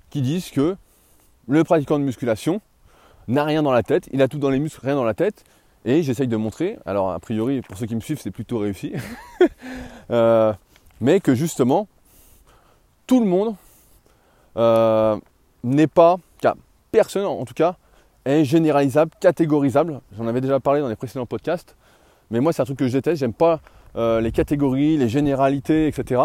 [0.09, 0.77] qui disent que
[1.47, 2.61] le pratiquant de musculation
[3.27, 5.43] n'a rien dans la tête, il a tout dans les muscles, rien dans la tête.
[5.85, 8.93] Et j'essaye de montrer, alors a priori, pour ceux qui me suivent, c'est plutôt réussi,
[10.11, 10.53] euh,
[11.01, 11.89] mais que justement,
[13.05, 13.55] tout le monde
[14.55, 15.19] euh,
[15.63, 16.17] n'est pas,
[16.91, 17.75] personne en tout cas,
[18.23, 19.99] est généralisable, catégorisable.
[20.17, 21.75] J'en avais déjà parlé dans les précédents podcasts.
[22.31, 23.19] Mais moi, c'est un truc que je déteste.
[23.19, 23.59] J'aime pas
[23.97, 26.21] euh, les catégories, les généralités, etc.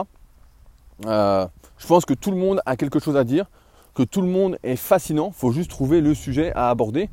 [1.03, 3.47] Je pense que tout le monde a quelque chose à dire,
[3.99, 5.33] que tout le monde est fascinant.
[5.33, 7.11] Faut juste trouver le sujet à aborder.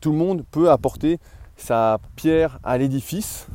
[0.00, 1.18] Tout le monde peut apporter
[1.56, 3.48] sa pierre à l'édifice.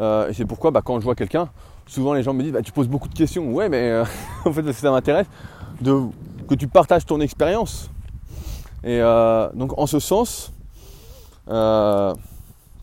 [0.00, 1.48] Euh, et c'est pourquoi, bah, quand je vois quelqu'un,
[1.86, 3.52] souvent les gens me disent bah, Tu poses beaucoup de questions.
[3.52, 4.02] Ouais, mais
[4.44, 5.28] en fait, ça m'intéresse
[5.82, 6.00] de,
[6.48, 7.92] que tu partages ton expérience.
[8.82, 8.98] Et
[9.54, 10.52] donc en ce sens,
[11.46, 12.14] ça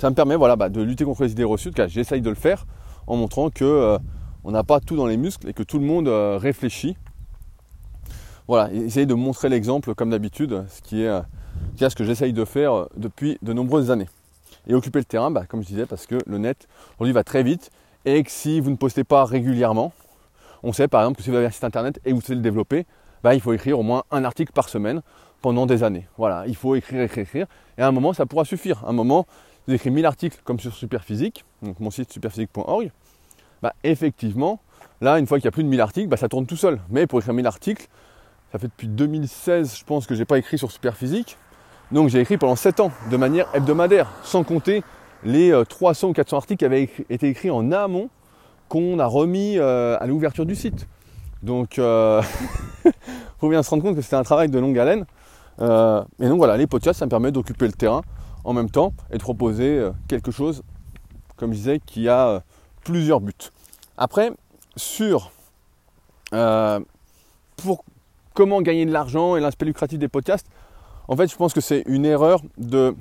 [0.03, 1.73] me permet voilà, bah, de lutter contre les idées reçues.
[1.87, 2.65] J'essaye de le faire
[3.07, 3.97] en montrant que
[4.45, 6.95] on n'a pas tout dans les muscles et que tout le monde réfléchit.
[8.47, 11.21] Voilà, essayer de montrer l'exemple comme d'habitude, ce qui est,
[11.77, 14.07] ce que j'essaye de faire depuis de nombreuses années.
[14.67, 17.43] Et occuper le terrain, bah, comme je disais, parce que le net aujourd'hui va très
[17.43, 17.71] vite
[18.05, 19.91] et que si vous ne postez pas régulièrement,
[20.63, 22.35] on sait par exemple que si vous avez un site internet et que vous souhaitez
[22.35, 22.85] le développer,
[23.21, 25.01] bah, il faut écrire au moins un article par semaine
[25.41, 26.07] pendant des années.
[26.17, 27.47] Voilà, il faut écrire, écrire, écrire.
[27.77, 28.83] Et à un moment, ça pourra suffire.
[28.85, 29.25] À un moment,
[29.67, 32.91] vous écrivez 1000 articles comme sur Superphysique, donc mon site superphysique.org.
[33.61, 34.61] Bah, effectivement,
[35.01, 36.79] là, une fois qu'il y a plus de 1000 articles, bah, ça tourne tout seul.
[36.89, 37.87] Mais pour écrire 1000 articles,
[38.51, 41.37] ça fait depuis 2016, je pense, que je n'ai pas écrit sur Superphysique.
[41.91, 44.83] Donc j'ai écrit pendant 7 ans de manière hebdomadaire, sans compter
[45.23, 48.09] les 300 euh, ou 400 articles qui avaient été écrits en amont
[48.69, 50.87] qu'on a remis euh, à l'ouverture du site.
[51.43, 52.21] Donc euh,
[53.39, 55.05] faut bien se rendre compte que c'était un travail de longue haleine.
[55.59, 58.01] et donc voilà, les podcasts, ça me permet d'occuper le terrain
[58.43, 60.63] en même temps et de proposer quelque chose,
[61.35, 62.43] comme je disais, qui a
[62.83, 63.33] plusieurs buts.
[63.97, 64.31] Après,
[64.75, 65.31] sur
[67.57, 67.83] pour
[68.37, 70.45] comment gagner de l'argent et l'aspect lucratif des podcasts,
[71.07, 72.95] en fait, je pense que c'est une erreur de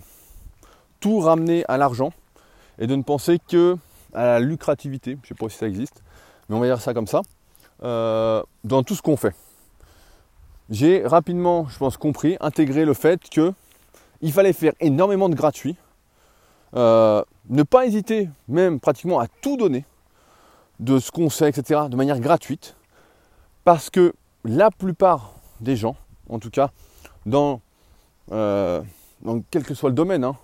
[0.99, 2.11] tout ramener à l'argent
[2.79, 3.77] et de ne penser que
[4.14, 6.03] à la lucrativité, je ne sais pas si ça existe,
[6.49, 7.20] mais on va dire ça comme ça,
[7.83, 9.35] euh, dans tout ce qu'on fait.
[10.70, 13.53] J'ai rapidement, je pense, compris, intégré le fait que
[14.22, 15.77] il fallait faire énormément de gratuits,
[16.77, 19.85] euh, ne pas hésiter même pratiquement à tout donner
[20.81, 22.75] de ce qu'on sait, etc., de manière gratuite,
[23.64, 24.14] parce que
[24.46, 25.96] la plupart des gens,
[26.28, 26.70] en tout cas
[27.24, 27.61] dans
[28.32, 28.82] euh,
[29.50, 30.37] quel que soit le domaine, hein,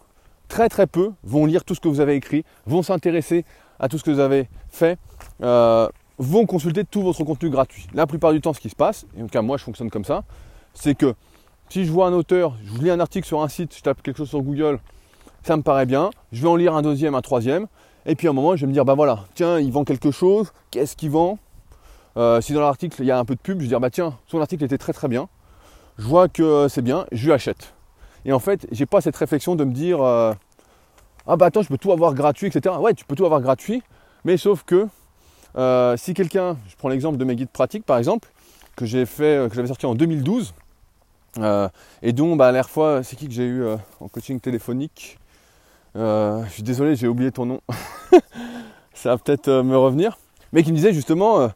[0.48, 3.44] très très peu vont lire tout ce que vous avez écrit, vont s'intéresser
[3.78, 4.98] à tout ce que vous avez fait,
[5.42, 5.88] euh,
[6.18, 7.86] vont consulter tout votre contenu gratuit.
[7.94, 9.90] La plupart du temps, ce qui se passe, et en tout cas moi je fonctionne
[9.90, 10.24] comme ça,
[10.74, 11.14] c'est que
[11.68, 14.18] si je vois un auteur, je lis un article sur un site, je tape quelque
[14.18, 14.78] chose sur Google,
[15.42, 17.66] ça me paraît bien, je vais en lire un deuxième, un troisième,
[18.04, 20.10] et puis à un moment je vais me dire, bah voilà, tiens, il vend quelque
[20.10, 21.38] chose, qu'est-ce qu'il vend?
[22.16, 23.90] Euh, Si dans l'article il y a un peu de pub, je vais dire, bah
[23.90, 25.29] tiens, son article était très très bien,
[25.98, 27.75] je vois que c'est bien, je lui achète.
[28.25, 30.33] Et en fait, j'ai pas cette réflexion de me dire euh,
[31.27, 32.77] Ah bah attends, je peux tout avoir gratuit, etc.
[32.79, 33.83] Ouais, tu peux tout avoir gratuit,
[34.25, 34.87] mais sauf que
[35.57, 38.29] euh, si quelqu'un, je prends l'exemple de mes guides pratiques par exemple,
[38.77, 40.55] que j'ai fait, euh, que j'avais sorti en 2012,
[42.03, 43.64] et dont bah, à l'air fois, c'est qui que j'ai eu
[44.01, 45.18] en coaching téléphonique?
[45.94, 47.61] Je suis désolé, j'ai oublié ton nom.
[48.94, 50.18] Ça va peut-être me revenir.
[50.53, 51.51] Mais qui me disait justement,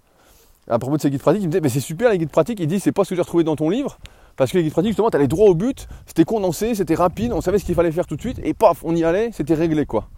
[0.69, 2.61] à propos de ces guides pratiques, il me disait mais c'est super les guides pratiques,
[2.61, 3.99] il dit c'est pas ce que j'ai retrouvé dans ton livre,
[4.37, 7.33] parce que les guides pratiques, justement, tu allais droit au but, c'était condensé, c'était rapide,
[7.33, 9.55] on savait ce qu'il fallait faire tout de suite, et paf, on y allait, c'était
[9.55, 10.09] réglé quoi.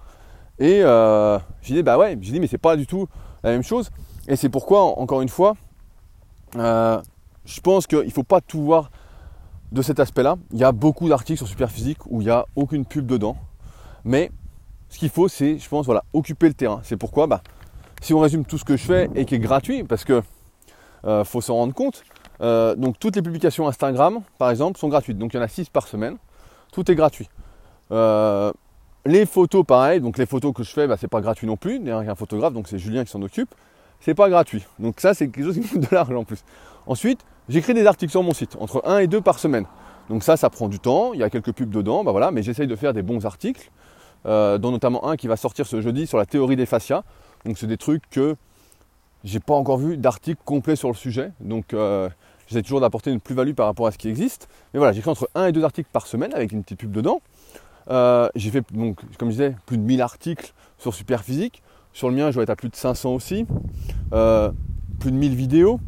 [0.59, 3.07] Et euh, j'ai dit, bah ouais, j'ai dit, mais c'est pas du tout
[3.43, 3.91] la même chose.
[4.27, 5.55] Et c'est pourquoi, encore une fois,
[6.57, 7.01] euh,
[7.45, 8.91] je pense qu'il ne faut pas tout voir
[9.71, 10.37] de cet aspect-là.
[10.53, 13.37] Il y a beaucoup d'articles sur Superphysique où il n'y a aucune pub dedans.
[14.05, 14.31] Mais
[14.89, 16.81] ce qu'il faut, c'est, je pense, voilà, occuper le terrain.
[16.83, 17.43] C'est pourquoi, bah,
[18.01, 20.23] si on résume tout ce que je fais et qui est gratuit, parce que
[21.05, 22.03] euh, faut s'en rendre compte,
[22.41, 25.19] euh, donc toutes les publications Instagram, par exemple, sont gratuites.
[25.19, 26.17] Donc il y en a 6 par semaine.
[26.73, 27.29] Tout est gratuit.
[27.91, 28.53] Euh,
[29.07, 30.01] les photos, pareil.
[30.01, 31.77] Donc les photos que je fais, bah, c'est pas gratuit non plus.
[31.77, 33.55] Il y a un photographe, donc c'est Julien qui s'en occupe.
[34.01, 34.65] C'est pas gratuit.
[34.79, 36.45] Donc ça, c'est quelque chose qui me coûte de l'argent en plus.
[36.87, 39.67] Ensuite, j'écris des articles sur mon site, entre 1 et 2 par semaine.
[40.09, 41.13] Donc ça, ça prend du temps.
[41.15, 42.31] Il y a quelques pubs dedans, bah voilà.
[42.31, 43.71] Mais j'essaye de faire des bons articles,
[44.27, 47.03] euh, dont notamment un qui va sortir ce jeudi sur la théorie des fascias.
[47.45, 48.37] Donc c'est des trucs que
[49.25, 51.33] j'ai pas encore vu d'article complet sur le sujet.
[51.41, 51.75] Donc
[52.49, 54.49] J'essaie toujours d'apporter une plus-value par rapport à ce qui existe.
[54.73, 57.21] Mais voilà, j'écris entre 1 et 2 articles par semaine avec une petite pub dedans.
[57.91, 61.63] Euh, j'ai fait, donc, comme je disais, plus de 1000 articles sur Superphysique.
[61.93, 63.47] Sur le mien, je dois être à plus de 500 aussi.
[64.15, 64.51] Euh,
[64.99, 65.79] plus de 1000 vidéos.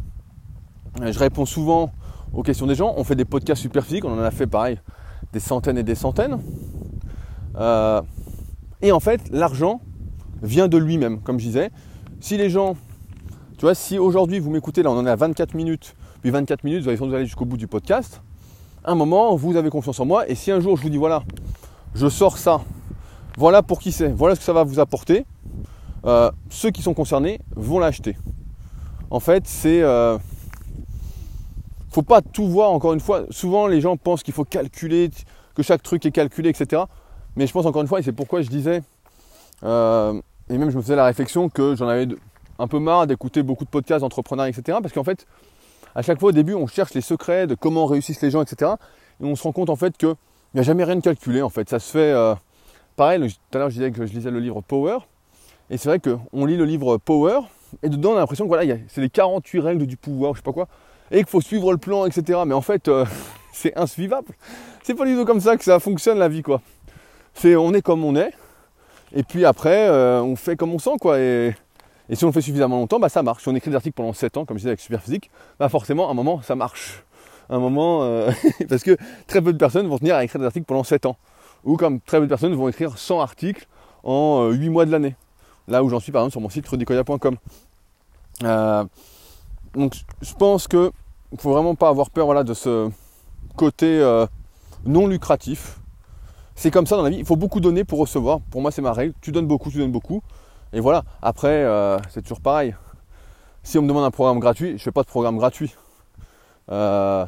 [1.01, 1.93] Je réponds souvent
[2.35, 2.93] aux questions des gens.
[2.97, 4.05] On fait des podcasts Superphysique.
[4.05, 4.79] On en a fait pareil
[5.33, 6.41] des centaines et des centaines.
[7.57, 8.03] Euh,
[8.83, 9.81] et en fait, l'argent
[10.43, 11.71] vient de lui-même, comme je disais.
[12.21, 12.77] Si les gens,
[13.61, 16.65] tu vois, si aujourd'hui vous m'écoutez, là on en est à 24 minutes, puis 24
[16.65, 18.23] minutes, vous allez sans aller jusqu'au bout du podcast.
[18.87, 20.27] Un moment, vous avez confiance en moi.
[20.31, 21.23] Et si un jour je vous dis voilà,
[21.95, 22.63] je sors ça,
[23.37, 25.27] voilà pour qui c'est, voilà ce que ça va vous apporter,
[26.07, 28.17] euh, ceux qui sont concernés vont l'acheter.
[29.11, 29.83] En fait, c'est.
[29.83, 30.17] Euh,
[31.91, 33.25] faut pas tout voir encore une fois.
[33.29, 35.11] Souvent, les gens pensent qu'il faut calculer,
[35.55, 36.85] que chaque truc est calculé, etc.
[37.37, 38.83] Mais je pense encore une fois, et c'est pourquoi je disais,
[39.65, 40.19] euh,
[40.49, 42.09] et même je me faisais la réflexion que j'en avais
[42.61, 44.79] un peu marre d'écouter beaucoup de podcasts d'entrepreneurs, etc.
[44.83, 45.27] Parce qu'en fait,
[45.95, 48.73] à chaque fois au début, on cherche les secrets de comment réussissent les gens, etc.
[49.21, 50.15] Et on se rend compte en fait qu'il
[50.55, 51.43] n'y a jamais rien de calculé.
[51.43, 52.13] En fait, ça se fait.
[52.13, 52.35] Euh,
[52.97, 54.99] pareil, tout à l'heure je disais que je lisais le livre Power.
[55.71, 57.41] Et c'est vrai qu'on lit le livre Power,
[57.85, 60.43] et dedans on a l'impression que voilà, c'est les 48 règles du pouvoir, je sais
[60.43, 60.67] pas quoi,
[61.13, 62.41] et qu'il faut suivre le plan, etc.
[62.45, 63.05] Mais en fait, euh,
[63.53, 64.35] c'est insuivable.
[64.83, 66.61] C'est pas du tout comme ça que ça fonctionne la vie, quoi.
[67.35, 68.33] C'est on est comme on est,
[69.15, 71.21] et puis après, euh, on fait comme on sent, quoi.
[71.21, 71.55] Et,
[72.17, 73.43] si on le fait suffisamment longtemps, bah ça marche.
[73.43, 76.09] Si on écrit des articles pendant 7 ans, comme je disais avec Superphysique, bah forcément,
[76.09, 77.05] à un moment, ça marche.
[77.49, 78.31] un moment, euh,
[78.69, 78.97] parce que
[79.27, 81.17] très peu de personnes vont tenir à écrire des articles pendant 7 ans.
[81.65, 83.67] Ou comme très peu de personnes vont écrire 100 articles
[84.03, 85.15] en 8 euh, mois de l'année.
[85.69, 87.37] Là où j'en suis par exemple sur mon site rudicoya.com.
[89.75, 90.91] donc je pense que
[91.39, 92.91] faut vraiment pas avoir peur voilà, de ce
[93.57, 94.03] côté
[94.85, 95.81] non lucratif
[96.61, 97.17] c'est comme ça dans la vie.
[97.17, 98.41] Il faut beaucoup donner pour recevoir.
[98.51, 99.15] Pour moi, c'est ma règle.
[99.23, 100.23] Tu donnes beaucoup, tu donnes beaucoup.
[100.73, 101.05] Et voilà.
[101.23, 102.75] Après, euh, c'est toujours pareil.
[103.63, 105.75] Si on me demande un programme gratuit, je ne fais pas de programme gratuit.
[106.71, 107.27] Euh,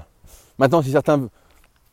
[0.59, 1.29] maintenant, si certains,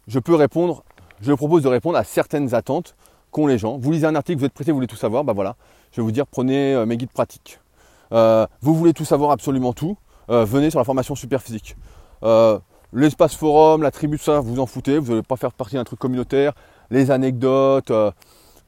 [0.07, 0.83] je peux répondre,
[1.21, 2.95] je propose de répondre à certaines attentes
[3.31, 3.77] qu'ont les gens.
[3.77, 5.55] Vous lisez un article, vous êtes pressé, vous voulez tout savoir, bah voilà.
[5.91, 7.59] Je vais vous dire, prenez euh, mes guides pratiques.
[8.11, 9.97] vous voulez tout savoir, absolument tout.
[10.29, 11.75] venez sur la formation super physique.
[12.91, 14.97] L'espace forum, la tribu, ça, vous en foutez.
[14.97, 16.53] Vous n'allez pas faire partie d'un truc communautaire
[16.91, 17.91] les anecdotes,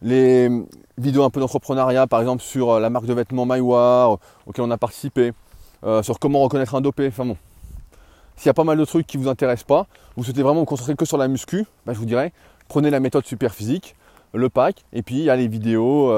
[0.02, 0.50] les
[0.98, 4.72] vidéos un peu d'entrepreneuriat, par exemple sur euh, la marque de vêtements MyWar, auquel on
[4.72, 5.34] a participé,
[5.84, 7.08] euh, sur comment reconnaître un dopé.
[7.08, 7.38] Enfin bon,
[8.36, 10.62] s'il y a pas mal de trucs qui ne vous intéressent pas, vous souhaitez vraiment
[10.62, 12.34] vous concentrer que sur la muscu, bah, je vous dirais,
[12.68, 13.96] prenez la méthode super physique,
[14.34, 16.12] le pack, et puis il y a les vidéos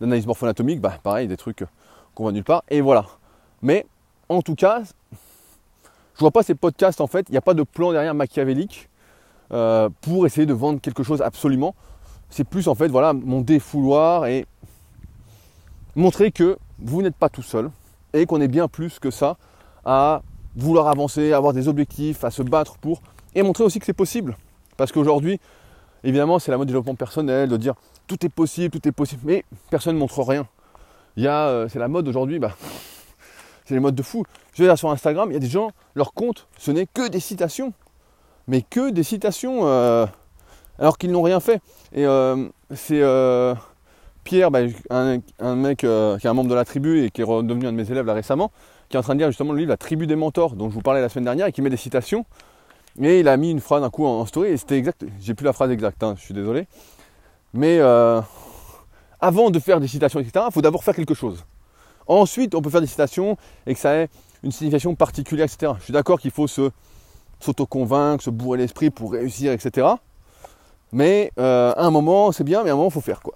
[0.00, 1.64] d'analyse morpho-anatomique, bah, pareil, des trucs
[2.14, 3.06] qu'on voit nulle part, et voilà.
[3.60, 3.86] Mais
[4.28, 7.62] en tout cas, je vois pas ces podcasts en fait, il n'y a pas de
[7.62, 8.88] plan derrière machiavélique.
[9.52, 11.74] Euh, pour essayer de vendre quelque chose absolument.
[12.32, 14.46] C'est plus en fait voilà mon défouloir et
[15.94, 17.70] montrer que vous n'êtes pas tout seul
[18.14, 19.36] et qu'on est bien plus que ça
[19.84, 20.22] à
[20.56, 23.02] vouloir avancer, à avoir des objectifs, à se battre pour
[23.34, 24.36] et montrer aussi que c'est possible.
[24.78, 25.40] Parce qu'aujourd'hui,
[26.04, 27.74] évidemment, c'est la mode du développement personnel de dire
[28.06, 30.46] tout est possible, tout est possible, mais personne ne montre rien.
[31.16, 32.56] Il y a, euh, c'est la mode aujourd'hui, bah,
[33.66, 34.24] c'est les modes de fou.
[34.54, 37.08] Je vais là sur Instagram, il y a des gens, leur compte, ce n'est que
[37.08, 37.74] des citations
[38.48, 40.06] mais que des citations euh,
[40.78, 41.60] alors qu'ils n'ont rien fait.
[41.92, 43.54] Et euh, c'est euh,
[44.24, 45.20] Pierre, bah, un,
[45.56, 47.90] mec qui est un membre de la tribu et qui est devenu un de mes
[47.90, 48.50] élèves récemment,
[48.88, 50.74] qui est en train de lire justement le livre La tribu des mentors dont je
[50.74, 52.24] vous parlais la semaine dernière et qui met des citations.
[53.00, 55.04] Et il a mis une phrase d'un coup en, story et c'était exact.
[55.20, 56.66] J'ai plus la phrase exacte, hein, je suis désolé.
[57.54, 57.80] Mais
[59.20, 61.44] avant de faire des citations, etc., il faut d'abord faire quelque chose.
[62.06, 64.08] Ensuite, on peut faire des citations et que ça ait
[64.42, 65.72] une signification particulière, etc.
[65.78, 66.70] Je suis d'accord qu'il faut se
[67.40, 69.88] s'auto-convaincre, se bourrer l'esprit pour réussir, etc.
[70.92, 73.34] Mais euh, à un moment, c'est bien, mais à un moment, il faut faire quoi.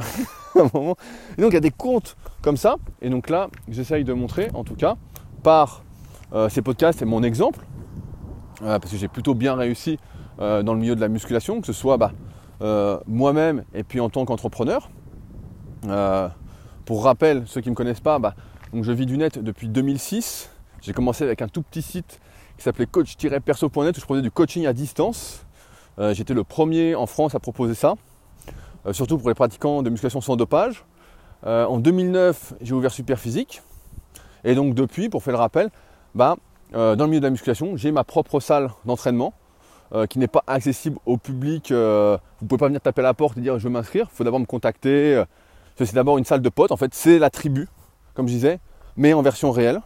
[0.56, 2.76] Et donc, il y a des comptes comme ça.
[3.00, 4.96] Et donc là, j'essaye de montrer, en tout cas,
[5.42, 5.82] par
[6.32, 7.64] euh, ces podcasts et mon exemple,
[8.62, 9.98] euh, parce que j'ai plutôt bien réussi
[10.38, 12.12] dans le milieu de la musculation, que ce soit bah,
[13.06, 14.90] moi-même et puis en tant qu'entrepreneur.
[16.84, 18.34] pour rappel, ceux qui ne me connaissent pas, bah,
[18.74, 20.50] donc je vis du net depuis 2006.
[20.82, 22.20] J'ai commencé avec un tout petit site
[22.58, 25.45] qui s'appelait coach-perso.net où je proposais du coaching à distance.
[25.98, 27.94] Euh, j'étais le premier en France à proposer ça,
[28.86, 30.84] euh, surtout pour les pratiquants de musculation sans dopage.
[31.46, 33.62] Euh, en 2009, j'ai ouvert Superphysique.
[34.44, 35.70] Et donc depuis, pour faire le rappel,
[36.14, 36.36] bah,
[36.72, 39.32] dans le milieu de la musculation, j'ai ma propre salle d'entraînement
[40.10, 41.70] qui n'est pas accessible au public.
[41.70, 44.08] vous ne pouvez pas venir taper à la porte et dire je veux m'inscrire.
[44.12, 45.22] Il faut d'abord me contacter.
[45.76, 46.72] C'est d'abord une salle de potes.
[46.72, 47.68] En fait, c'est la tribu,
[48.14, 48.58] comme je disais,
[48.96, 49.80] mais en version réelle.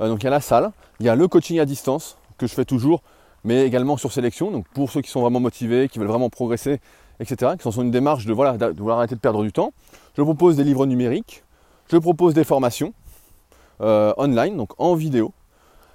[0.00, 0.70] donc il y a la salle.
[1.00, 3.02] Il y a le coaching à distance que je fais toujours,
[3.46, 4.50] mais également sur sélection.
[4.50, 6.80] Donc pour ceux qui sont vraiment motivés, qui veulent vraiment progresser,
[7.20, 9.72] etc., qui sont sur une démarche de, voilà, de vouloir arrêter de perdre du temps.
[10.16, 11.44] Je propose des livres numériques,
[11.90, 12.92] je propose des formations
[13.80, 15.32] euh, online, donc en vidéo.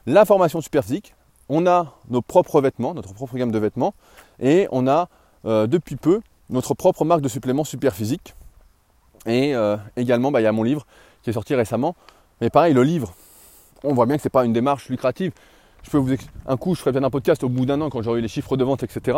[0.08, 1.14] La formation super physique,
[1.50, 3.94] on a nos propres vêtements, notre propre gamme de vêtements,
[4.40, 5.10] et on a
[5.46, 8.34] euh, depuis peu notre propre marque de suppléments super physique.
[9.26, 10.88] Et euh, également, bah, il y a mon livre
[11.22, 11.96] qui est sorti récemment.
[12.40, 13.14] Mais pareil, le livre,
[13.84, 15.34] on voit bien que ce n'est pas une démarche lucrative.
[15.84, 16.14] Je peux vous
[16.48, 18.28] un coup, je ferai bien un podcast au bout d'un an quand j'aurai eu les
[18.28, 19.18] chiffres de vente, etc.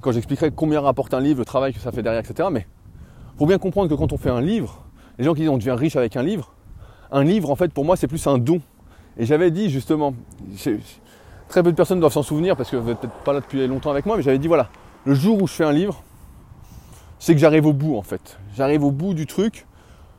[0.00, 2.48] Quand j'expliquerai combien rapporte un livre, le travail que ça fait derrière, etc.
[2.50, 2.66] Mais
[3.38, 4.84] faut bien comprendre que quand on fait un livre,
[5.18, 6.52] les gens qui disent on devient riche avec un livre,
[7.10, 8.60] un livre en fait pour moi c'est plus un don.
[9.18, 10.14] Et j'avais dit justement,
[11.48, 13.66] très peu de personnes doivent s'en souvenir parce que vous n'êtes peut-être pas là depuis
[13.66, 14.70] longtemps avec moi, mais j'avais dit voilà,
[15.04, 16.02] le jour où je fais un livre,
[17.18, 18.38] c'est que j'arrive au bout en fait.
[18.56, 19.66] J'arrive au bout du truc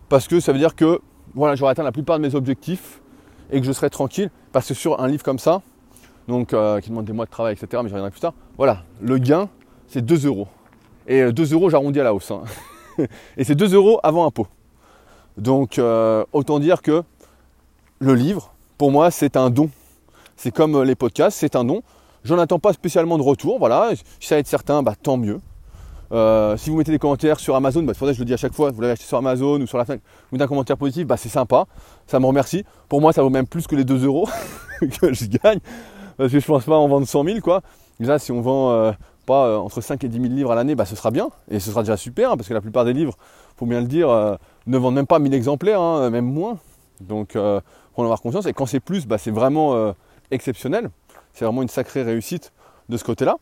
[0.09, 1.01] parce que ça veut dire que
[1.33, 3.01] voilà, j'aurai atteint la plupart de mes objectifs
[3.53, 4.29] et que je serai tranquille.
[4.51, 5.61] Parce que sur un livre comme ça,
[6.27, 8.83] donc euh, qui demande des mois de travail, etc., mais j'y reviendrai plus tard, voilà,
[9.01, 9.47] le gain,
[9.87, 10.47] c'est 2 euros.
[11.07, 12.31] Et 2 euh, euros, j'arrondis à la hausse.
[12.31, 12.43] Hein.
[13.37, 14.47] et c'est 2 euros avant impôt.
[15.37, 17.03] Donc euh, autant dire que
[17.99, 19.69] le livre, pour moi, c'est un don.
[20.35, 21.83] C'est comme les podcasts, c'est un don.
[22.23, 23.91] J'en attends pas spécialement de retour, voilà.
[24.19, 25.39] Si ça aide certains, bah, tant mieux.
[26.11, 28.71] Euh, si vous mettez des commentaires sur Amazon, bah, je le dis à chaque fois,
[28.71, 31.17] vous l'avez acheté sur Amazon ou sur la fin, vous mettez un commentaire positif, bah,
[31.17, 31.65] c'est sympa,
[32.07, 32.65] ça me remercie.
[32.89, 34.27] Pour moi, ça vaut même plus que les 2 euros
[34.79, 35.59] que je gagne,
[36.17, 37.61] parce que je pense pas en vendre 100 000, quoi.
[38.19, 38.93] Si on vend
[39.25, 41.29] pas entre 5 et 10 000 livres à l'année, bah, ce sera bien.
[41.49, 43.15] Et ce sera déjà super, hein, parce que la plupart des livres,
[43.55, 44.09] faut bien le dire,
[44.67, 46.57] ne vendent même pas 1000 exemplaires, hein, même moins.
[46.99, 47.61] Donc, euh,
[47.95, 48.45] faut en avoir conscience.
[48.45, 49.93] Et quand c'est plus, bah, c'est vraiment
[50.31, 50.89] exceptionnel.
[51.33, 52.51] C'est vraiment une sacrée réussite
[52.89, 53.35] de ce côté-là.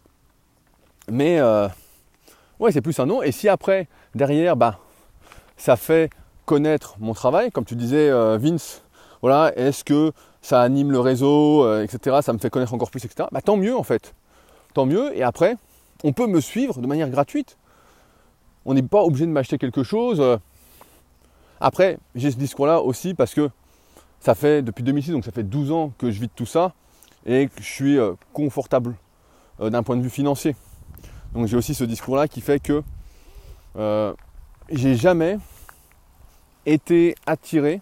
[1.10, 1.40] Mais
[2.62, 3.22] ouais, c'est plus un nom.
[3.22, 4.80] Et si après, derrière, bah,
[5.58, 6.10] ça fait
[6.46, 8.84] connaître mon travail, comme tu disais, Vince,
[9.22, 12.18] voilà, est-ce que ça anime le réseau, euh, etc.
[12.22, 13.28] Ça me fait connaître encore plus, etc.
[13.32, 14.14] Bah, tant mieux en fait.
[14.74, 15.16] Tant mieux.
[15.16, 15.56] Et après,
[16.04, 17.58] on peut me suivre de manière gratuite.
[18.66, 20.20] On n'est pas obligé de m'acheter quelque chose.
[20.20, 20.38] Euh.
[21.60, 23.50] Après, j'ai ce discours-là aussi parce que
[24.20, 26.74] ça fait depuis 2006, donc ça fait 12 ans que je vis de tout ça
[27.26, 28.96] et que je suis euh, confortable
[29.60, 30.56] d'un point de vue financier.
[31.34, 32.84] Donc j'ai aussi ce discours-là qui fait que
[34.70, 35.38] j'ai jamais
[36.66, 37.82] été attiré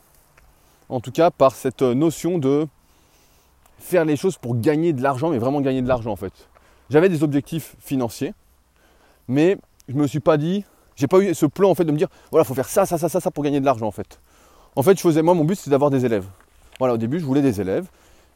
[0.88, 2.68] en tout cas par cette notion de
[3.80, 6.34] faire les choses pour gagner de l'argent, mais vraiment gagner de l'argent en fait.
[6.90, 8.34] J'avais des objectifs financiers,
[9.28, 9.58] mais
[9.88, 11.98] je ne me suis pas dit, j'ai pas eu ce plan en fait de me
[11.98, 13.92] dire, voilà, il faut faire ça, ça, ça, ça, ça pour gagner de l'argent en
[13.92, 14.20] fait.
[14.76, 16.26] En fait, je faisais, moi, mon but c'est d'avoir des élèves.
[16.80, 17.88] Voilà, au début, je voulais des élèves,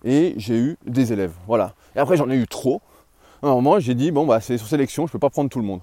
[0.03, 1.73] et j'ai eu des élèves, voilà.
[1.95, 2.81] Et après, j'en ai eu trop.
[3.43, 5.59] À un moment, j'ai dit, bon, bah, c'est sur sélection, je peux pas prendre tout
[5.59, 5.81] le monde.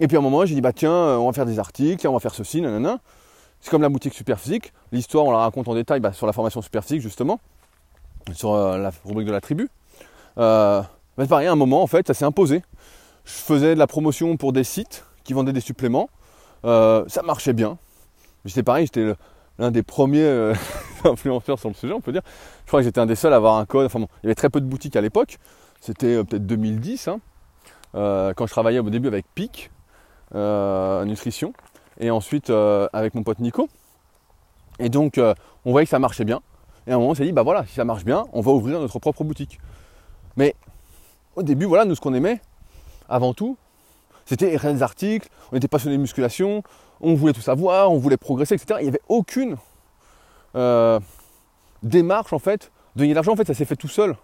[0.00, 2.12] Et puis à un moment, j'ai dit, bah tiens, on va faire des articles, on
[2.12, 2.98] va faire ceci, nanana.
[3.60, 4.72] C'est comme la boutique Superphysique.
[4.90, 7.38] L'histoire, on la raconte en détail bah, sur la formation Superphysique, justement,
[8.32, 9.70] sur euh, la rubrique de la tribu.
[10.38, 10.82] Euh,
[11.28, 12.62] pareil, à un moment, en fait, ça s'est imposé.
[13.24, 16.10] Je faisais de la promotion pour des sites qui vendaient des suppléments.
[16.64, 17.78] Euh, ça marchait bien.
[18.44, 19.14] J'étais pareil, j'étais
[19.60, 20.52] l'un des premiers
[21.04, 22.22] influenceurs sur le sujet, on peut dire.
[22.64, 23.86] Je crois que j'étais un des seuls à avoir un code.
[23.86, 25.38] Enfin bon, il y avait très peu de boutiques à l'époque.
[25.84, 27.20] C'était peut-être 2010, hein,
[27.92, 29.70] quand je travaillais au début avec PIC
[30.32, 31.52] Nutrition
[31.98, 33.68] et ensuite euh, avec mon pote Nico.
[34.78, 36.40] Et donc euh, on voyait que ça marchait bien.
[36.86, 38.52] Et à un moment on s'est dit bah voilà, si ça marche bien, on va
[38.52, 39.60] ouvrir notre propre boutique.
[40.36, 40.54] Mais
[41.36, 42.40] au début, voilà, nous ce qu'on aimait,
[43.08, 43.56] avant tout,
[44.26, 46.62] c'était des articles, on était passionné de musculation,
[47.00, 48.78] on voulait tout savoir, on voulait progresser, etc.
[48.80, 49.56] Il n'y avait aucune
[50.56, 50.98] euh,
[51.82, 54.16] démarche en fait de gagner de l'argent, en fait, ça s'est fait tout seul.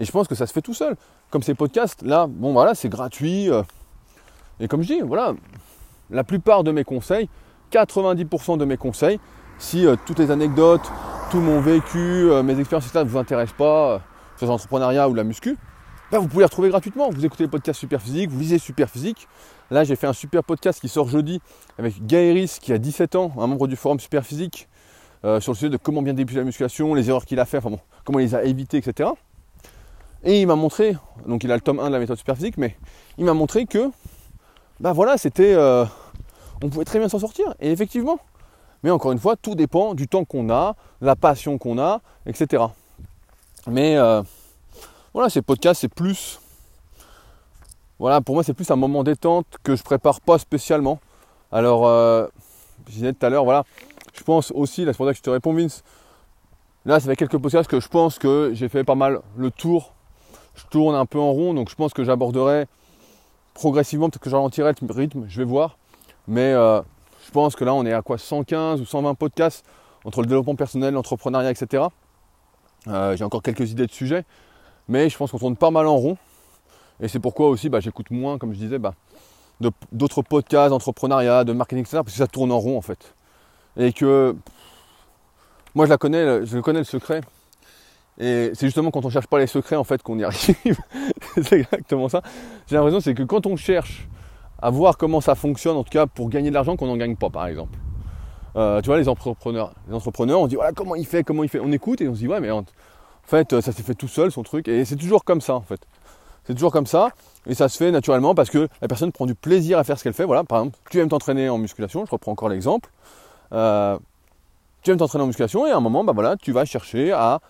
[0.00, 0.96] Et je pense que ça se fait tout seul.
[1.30, 3.48] Comme ces podcasts, là, bon voilà, c'est gratuit.
[4.58, 5.34] et comme je dis, voilà,
[6.10, 7.28] la plupart de mes conseils,
[7.72, 9.20] 90% de mes conseils,
[9.58, 10.90] si euh, toutes les anecdotes,
[11.30, 13.04] tout mon vécu, euh, mes expériences, etc.
[13.04, 13.98] ne vous intéressent pas, euh,
[14.36, 15.56] sur l'entrepreneuriat ou la muscu,
[16.10, 17.10] ben, vous pouvez les retrouver gratuitement.
[17.10, 19.28] Vous écoutez les podcasts Super Physique, vous lisez Super Physique.
[19.70, 21.40] Là, j'ai fait un super podcast qui sort jeudi
[21.78, 24.68] avec Gaëris, qui a 17 ans, un membre du forum Super Physique,
[25.22, 27.70] sur le sujet de comment bien débuter la musculation, les erreurs qu'il a fait, enfin
[27.70, 29.10] bon, comment il les a évitées, etc.
[30.22, 32.58] Et il m'a montré, donc il a le tome 1 de la méthode Super Physique,
[32.58, 32.76] mais
[33.16, 33.90] il m'a montré que,
[34.80, 35.56] ben voilà, c'était
[36.62, 37.54] on pouvait très bien s'en sortir.
[37.60, 38.18] Et effectivement.
[38.82, 42.00] Mais encore une fois, tout dépend du temps qu'on a, de la passion qu'on a,
[42.26, 42.64] etc.
[43.66, 44.22] Mais euh,
[45.12, 46.40] voilà, ces podcasts, c'est plus.
[47.98, 50.98] Voilà, pour moi, c'est plus un moment détente que je prépare pas spécialement.
[51.52, 52.26] Alors, euh,
[52.86, 53.64] je disais tout à l'heure, voilà,
[54.14, 55.82] je pense aussi, là, c'est pour ça que je te réponds, Vince.
[56.86, 59.92] Là, ça fait quelques podcasts que je pense que j'ai fait pas mal le tour.
[60.54, 62.66] Je tourne un peu en rond, donc je pense que j'aborderai
[63.54, 65.76] progressivement, peut-être que je ralentirai le rythme, je vais voir.
[66.28, 66.80] Mais euh,
[67.26, 69.64] je pense que là, on est à quoi 115 ou 120 podcasts
[70.04, 71.84] entre le développement personnel, l'entrepreneuriat, etc.
[72.88, 74.24] Euh, j'ai encore quelques idées de sujets,
[74.88, 76.16] mais je pense qu'on tourne pas mal en rond.
[77.00, 78.94] Et c'est pourquoi aussi bah, j'écoute moins, comme je disais, bah,
[79.92, 81.98] d'autres podcasts d'entrepreneuriat, de marketing, etc.
[81.98, 83.14] Parce que ça tourne en rond en fait.
[83.76, 84.34] Et que
[85.74, 87.20] moi je la connais, je connais le secret.
[88.20, 90.78] Et c'est justement quand on cherche pas les secrets en fait qu'on y arrive.
[91.42, 92.22] c'est exactement ça.
[92.68, 94.08] J'ai l'impression c'est que quand on cherche
[94.60, 97.16] à voir comment ça fonctionne, en tout cas pour gagner de l'argent qu'on n'en gagne
[97.16, 97.78] pas, par exemple.
[98.56, 101.48] Euh, tu vois, les entrepreneurs, les entrepreneurs, on dit voilà comment il fait, comment il
[101.48, 101.60] fait.
[101.60, 102.64] On écoute et on se dit ouais, mais en
[103.24, 104.68] fait, ça s'est fait tout seul son truc.
[104.68, 105.80] Et c'est toujours comme ça en fait.
[106.44, 107.10] C'est toujours comme ça.
[107.46, 110.04] Et ça se fait naturellement parce que la personne prend du plaisir à faire ce
[110.04, 110.24] qu'elle fait.
[110.24, 112.90] Voilà, par exemple, tu aimes t'entraîner en musculation, je reprends encore l'exemple.
[113.52, 113.98] Euh,
[114.82, 117.40] tu aimes t'entraîner en musculation et à un moment, bah voilà, tu vas chercher à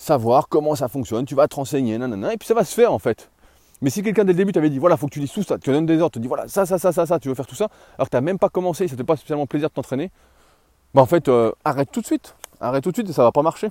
[0.00, 2.92] savoir comment ça fonctionne, tu vas te renseigner, nanana, et puis ça va se faire
[2.92, 3.30] en fait.
[3.82, 5.58] Mais si quelqu'un dès le début t'avait dit voilà, faut que tu lises tout ça,
[5.58, 7.54] tu donnes des ordres, tu dis voilà, ça, ça, ça, ça, tu veux faire tout
[7.54, 10.10] ça, alors que tu n'as même pas commencé, ça te pas spécialement plaisir de t'entraîner,
[10.94, 12.34] bah en fait, euh, arrête tout de suite.
[12.60, 13.68] Arrête tout de suite et ça va pas marcher.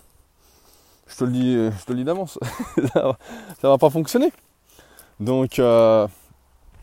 [1.07, 2.37] Je te le dis, je te le dis d'avance.
[2.93, 3.17] ça, va,
[3.63, 4.31] va pas fonctionner.
[5.19, 6.07] Donc, euh,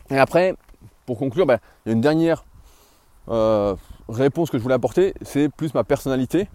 [0.09, 0.55] et après,
[1.05, 2.43] pour conclure, bah, il y a une dernière
[3.29, 3.75] euh,
[4.09, 6.49] réponse que je voulais apporter, c'est plus ma personnalité.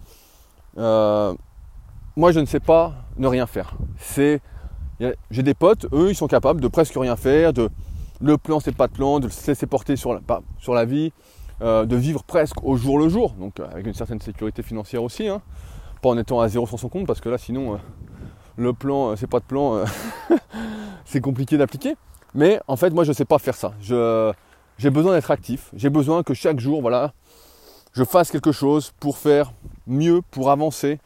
[2.15, 3.75] Moi, je ne sais pas ne rien faire.
[3.97, 4.41] C'est
[5.31, 7.69] j'ai des potes, eux, ils sont capables de presque rien faire, de
[8.21, 10.21] le plan c'est pas de plan, de se laisser porter sur la,
[10.59, 11.11] sur la vie,
[11.61, 15.03] euh, de vivre presque au jour le jour, donc euh, avec une certaine sécurité financière
[15.03, 15.41] aussi, hein.
[16.01, 17.77] pas en étant à zéro sur son compte, parce que là sinon euh,
[18.55, 19.83] le plan c'est pas de plan,
[21.05, 21.95] c'est compliqué d'appliquer.
[22.35, 23.73] Mais en fait, moi, je ne sais pas faire ça.
[24.77, 25.69] j'ai besoin d'être actif.
[25.75, 27.13] J'ai besoin que chaque jour, voilà,
[27.93, 29.53] je fasse quelque chose pour faire
[29.85, 30.99] mieux, pour avancer.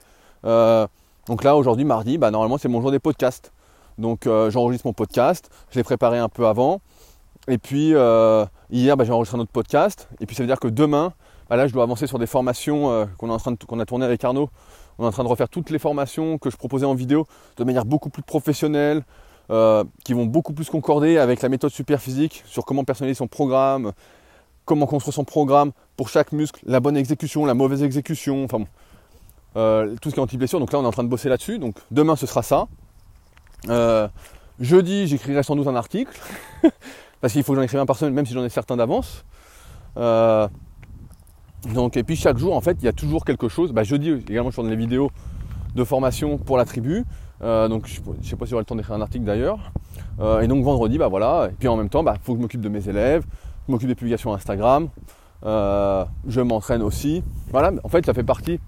[0.46, 0.88] Euh,
[1.28, 3.52] donc là, aujourd'hui, mardi, bah, normalement, c'est mon jour des podcasts.
[3.98, 5.50] Donc euh, j'enregistre mon podcast.
[5.72, 6.82] Je l'ai préparé un peu avant.
[7.48, 10.10] Et puis euh, hier, bah, j'ai enregistré un autre podcast.
[10.20, 11.14] Et puis ça veut dire que demain,
[11.50, 14.50] bah, là, je dois avancer sur des formations qu'on qu'on a tournées avec Arnaud.
[15.00, 17.26] On est en train de refaire toutes les formations que je proposais en vidéo
[17.58, 19.04] de manière beaucoup plus professionnelle,
[19.50, 23.28] euh, qui vont beaucoup plus concorder avec la méthode super physique sur comment personnaliser son
[23.28, 23.94] programme,
[24.66, 28.66] comment construire son programme pour chaque muscle, la bonne exécution, la mauvaise exécution, enfin
[29.58, 30.60] euh, tout ce qui est anti-blessure.
[30.60, 31.60] Donc là, on est en train de bosser là-dessus.
[31.60, 32.68] Donc demain, ce sera ça.
[33.70, 34.08] Euh,
[34.60, 36.18] jeudi, j'écrirai sans doute un article,
[37.22, 39.26] parce qu'il faut que j'en écrive un par semaine, même si j'en ai certains d'avance.
[39.96, 43.74] donc, et puis chaque jour, en fait, il y a toujours quelque chose.
[43.74, 45.12] Bah, jeudi, également, je tourne les vidéos
[45.76, 47.04] de formation pour la tribu.
[47.44, 49.60] Euh, donc je ne sais pas si j'aurai le temps d'écrire un article d'ailleurs.
[50.20, 51.50] Euh, et donc vendredi, bah voilà.
[51.52, 53.24] Et puis en même temps, il bah, faut que je m'occupe de mes élèves,
[53.68, 54.90] je m'occupe des publications Instagram,
[55.46, 57.24] euh, je m'entraîne aussi.
[57.52, 58.60] Voilà, en fait, ça fait partie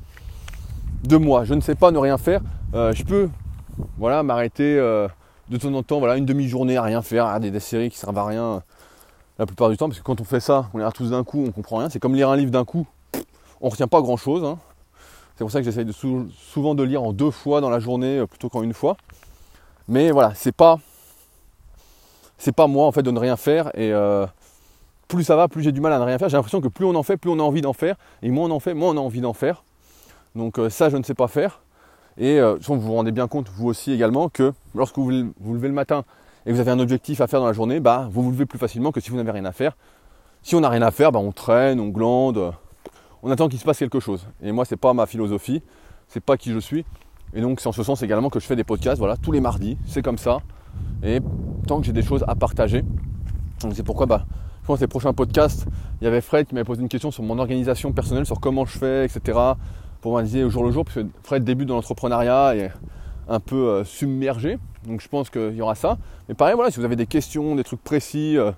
[1.03, 1.43] de moi.
[1.43, 2.41] Je ne sais pas ne rien faire.
[2.73, 3.29] je peux
[3.97, 7.59] voilà, m'arrêter de temps en temps, voilà, une demi-journée à rien faire, à des, des,
[7.59, 8.61] séries qui servent à rien
[9.39, 11.23] la plupart du temps, parce que quand on fait ça, on les regarde tous d'un
[11.23, 11.89] coup, on comprend rien.
[11.89, 12.85] C'est comme lire un livre d'un coup,
[13.61, 14.43] on retient pas grand chose.
[14.43, 14.57] Hein.
[15.39, 18.27] C'est pour ça que j'essaye souvent de lire en deux fois dans la journée euh,
[18.27, 18.97] plutôt qu'en une fois.
[19.87, 20.79] Mais voilà, c'est pas
[22.37, 24.25] c'est pas moi en fait de ne rien faire et euh,
[25.07, 26.27] plus ça va, plus j'ai du mal à ne rien faire.
[26.27, 28.49] J'ai l'impression que plus on en fait, plus on a envie d'en faire et moins
[28.49, 29.63] on en fait, moins on a envie d'en faire.
[30.35, 31.61] Donc euh, ça, je ne sais pas faire.
[32.17, 35.73] Et vous vous rendez bien compte, vous aussi également, que lorsque vous vous levez le
[35.73, 36.03] matin
[36.45, 38.45] et que vous avez un objectif à faire dans la journée, bah, vous vous levez
[38.45, 39.77] plus facilement que si vous n'avez rien à faire.
[40.41, 42.53] Si on n'a rien à faire, bah, on traîne, on glande,
[43.23, 44.27] on attend qu'il se passe quelque chose.
[44.41, 45.61] Et moi, c'est pas ma philosophie,
[46.07, 46.85] c'est pas qui je suis.
[47.33, 49.41] Et donc, c'est en ce sens également que je fais des podcasts, voilà, tous les
[49.41, 50.39] mardis, c'est comme ça.
[51.03, 51.19] Et
[51.67, 52.83] tant que j'ai des choses à partager,
[53.73, 54.25] c'est pourquoi, bah,
[54.61, 55.67] je pense que les prochains podcasts,
[56.01, 58.65] il y avait Fred qui m'avait posé une question sur mon organisation personnelle, sur comment
[58.65, 59.37] je fais, etc.
[60.01, 62.71] Pour m'analyser au jour le jour, parce que Fred débute dans l'entrepreneuriat et
[63.29, 64.57] un peu euh, submergé.
[64.85, 65.97] Donc je pense qu'il y aura ça.
[66.27, 68.51] Mais pareil, voilà, si vous avez des questions, des trucs précis, euh,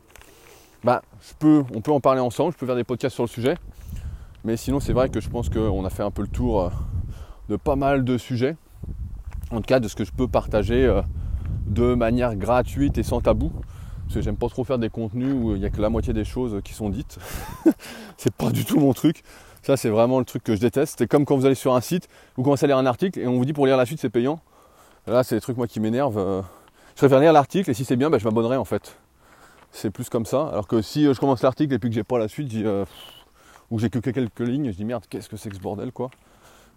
[0.83, 1.01] bah,
[1.43, 3.57] on peut en parler ensemble, je peux faire des podcasts sur le sujet.
[4.43, 6.69] Mais sinon, c'est vrai que je pense qu'on a fait un peu le tour euh,
[7.49, 8.55] de pas mal de sujets.
[9.51, 11.01] En tout cas, de ce que je peux partager
[11.67, 13.51] de manière gratuite et sans tabou.
[14.05, 16.13] Parce que j'aime pas trop faire des contenus où il n'y a que la moitié
[16.13, 17.17] des choses qui sont dites.
[18.17, 19.23] c'est pas du tout mon truc.
[19.63, 20.95] Ça, c'est vraiment le truc que je déteste.
[20.99, 23.27] C'est comme quand vous allez sur un site, vous commencez à lire un article et
[23.27, 24.39] on vous dit pour lire la suite, c'est payant.
[25.07, 26.17] Là, c'est des trucs moi qui m'énervent.
[26.17, 26.41] Euh.
[26.95, 28.97] Je préfère lire l'article et si c'est bien, ben, je m'abonnerai en fait.
[29.71, 30.47] C'est plus comme ça.
[30.47, 32.65] Alors que si je commence l'article et puis que j'ai pas la suite, dis
[33.71, 36.11] où j'ai que quelques lignes, je dis merde, qu'est-ce que c'est que ce bordel quoi.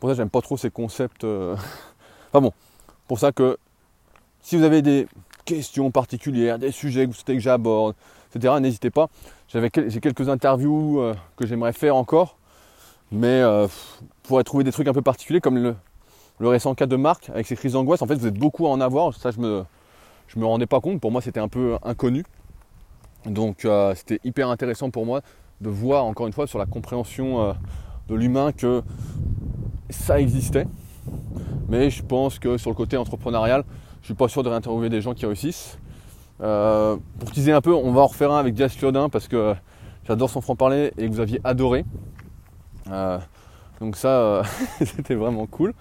[0.01, 1.25] Pour ça, j'aime pas trop ces concepts.
[1.25, 1.57] Euh.
[2.33, 2.53] enfin bon,
[3.09, 3.59] pour ça que
[4.41, 5.07] si vous avez des
[5.45, 7.95] questions particulières, des sujets que vous souhaitez que j'aborde,
[8.35, 9.09] etc., n'hésitez pas.
[9.49, 12.39] J'ai quelques interviews euh, que j'aimerais faire encore,
[13.13, 13.69] mais euh,
[14.23, 15.77] pour trouver des trucs un peu particuliers comme le,
[16.41, 18.03] récent cas de Marc avec ses crises d'angoisse.
[18.03, 19.15] En fait, vous êtes beaucoup à en avoir.
[19.15, 19.65] Ça, je me,
[20.29, 21.01] je me rendais pas compte.
[21.01, 22.25] Pour moi, c'était un peu inconnu.
[23.25, 25.23] Donc, c'était hyper intéressant pour moi
[25.61, 27.53] de voir encore une fois sur la compréhension euh,
[28.09, 28.83] de l'humain que
[29.91, 30.67] ça existait.
[31.69, 33.65] Mais je pense que sur le côté entrepreneurial,
[34.03, 35.79] je suis pas sûr de réinterviewer des gens qui réussissent.
[36.41, 39.55] Euh, pour teaser un peu, on va en refaire un avec Diaz Claudin parce que
[40.07, 41.85] j'adore son franc-parler et que vous aviez adoré.
[42.91, 43.19] Euh,
[43.81, 44.43] donc ça,
[44.79, 45.73] c'était vraiment cool.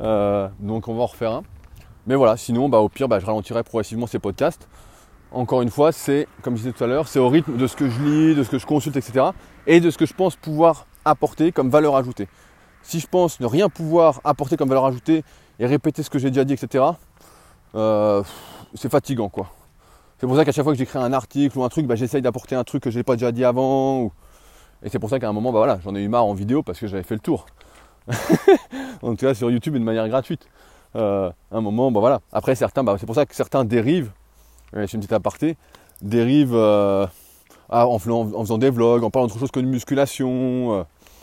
[0.00, 1.42] donc on va en refaire un.
[2.06, 4.68] Mais voilà, sinon, bah, au pire, bah, je ralentirai progressivement ces podcasts
[5.32, 7.76] encore une fois, c'est, comme je disais tout à l'heure, c'est au rythme de ce
[7.76, 9.26] que je lis, de ce que je consulte, etc.
[9.66, 12.28] Et de ce que je pense pouvoir apporter comme valeur ajoutée.
[12.82, 15.24] Si je pense ne rien pouvoir apporter comme valeur ajoutée
[15.58, 16.84] et répéter ce que j'ai déjà dit, etc.,
[17.74, 18.22] euh,
[18.74, 19.48] c'est fatigant quoi.
[20.18, 22.22] C'est pour ça qu'à chaque fois que j'écris un article ou un truc, bah, j'essaye
[22.22, 24.10] d'apporter un truc que je n'ai pas déjà dit avant.
[24.82, 26.62] Et c'est pour ça qu'à un moment, bah, voilà, j'en ai eu marre en vidéo
[26.62, 27.46] parce que j'avais fait le tour.
[29.02, 30.48] en tout cas sur YouTube de manière gratuite.
[30.94, 32.20] Euh, un moment, bah, voilà.
[32.32, 34.12] Après certains, bah, c'est pour ça que certains dérivent
[34.72, 35.56] je fais une petite aparté,
[36.02, 37.06] dérive euh,
[37.68, 40.82] en, faisant des vlogs, en parlant d'autre chose que de musculation, euh,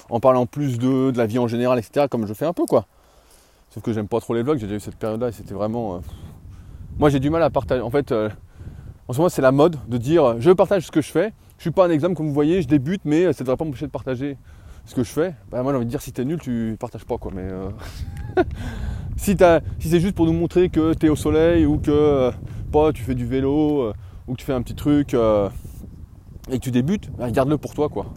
[0.10, 2.08] en parlant plus de, de la vie en général, etc.
[2.10, 2.86] Comme je fais un peu quoi.
[3.70, 5.96] Sauf que j'aime pas trop les vlogs, j'ai déjà eu cette période-là et c'était vraiment.
[5.96, 6.00] Euh,
[6.98, 7.82] moi j'ai du mal à partager.
[7.82, 11.12] En fait, en ce moment c'est la mode de dire je partage ce que je
[11.12, 11.34] fais.
[11.64, 13.86] Je suis pas un exemple comme vous voyez, je débute, mais ça devrait pas m'empêcher
[13.86, 14.38] de partager
[14.84, 15.34] ce que je fais.
[15.50, 17.32] Bah, moi j'ai envie de dire si t'es nul, tu partages pas quoi.
[17.34, 17.48] Mais
[19.16, 19.38] si,
[19.80, 22.34] si c'est juste pour nous montrer que tu es au soleil ou que
[22.94, 23.94] tu fais du vélo euh,
[24.28, 25.48] ou que tu fais un petit truc euh,
[26.52, 28.08] et que tu débutes, bah, garde-le pour toi quoi.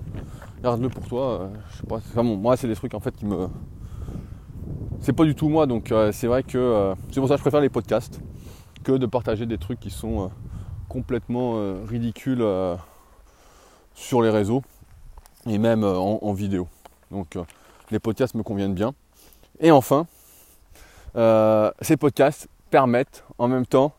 [0.61, 1.43] Garde-le pour toi.
[1.43, 2.23] Euh, je sais pas.
[2.25, 3.47] moi c'est des trucs en fait qui me.
[4.99, 7.61] C'est pas du tout moi, donc c'est vrai que c'est pour ça que je préfère
[7.61, 8.21] les podcasts.
[8.83, 10.29] que de partager des trucs qui sont euh,
[10.89, 12.45] complètement euh, ridicules
[13.97, 14.63] sur les réseaux
[15.47, 16.69] et même en, vidéo.
[17.11, 17.37] Donc
[17.91, 18.95] les podcasts me conviennent bien.
[19.59, 20.07] Et enfin,
[21.15, 23.93] ces podcasts permettent en même temps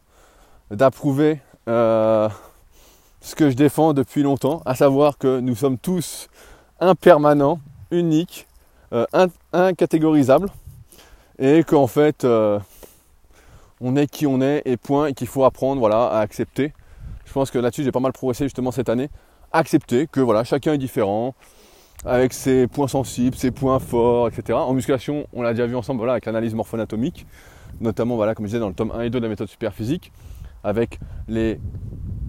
[0.71, 6.29] d'approuver ce que je défends depuis longtemps, à savoir que nous sommes tous
[6.79, 7.59] impermanents,
[7.91, 8.47] uniques,
[9.51, 10.49] incatégorisables,
[11.39, 12.25] et qu'en fait,
[13.81, 16.73] on est qui on est et point, et qu'il faut apprendre voilà, à accepter.
[17.25, 19.09] Je pense que là-dessus j'ai pas mal progressé justement cette année.
[19.58, 21.34] Accepter que voilà, chacun est différent,
[22.05, 24.53] avec ses points sensibles, ses points forts, etc.
[24.53, 27.26] En musculation, on l'a déjà vu ensemble voilà, avec l'analyse morpho-anatomique,
[27.82, 30.12] notamment voilà, comme je disais dans le tome 1 et 2 de la méthode superphysique,
[30.64, 31.60] avec les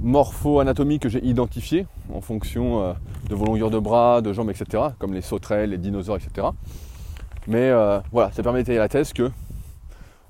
[0.01, 2.93] morpho-anatomies que j'ai identifiées en fonction euh,
[3.29, 6.47] de vos longueurs de bras, de jambes, etc., comme les sauterelles, les dinosaures, etc.
[7.47, 9.31] Mais euh, voilà, ça permet d'étayer la thèse que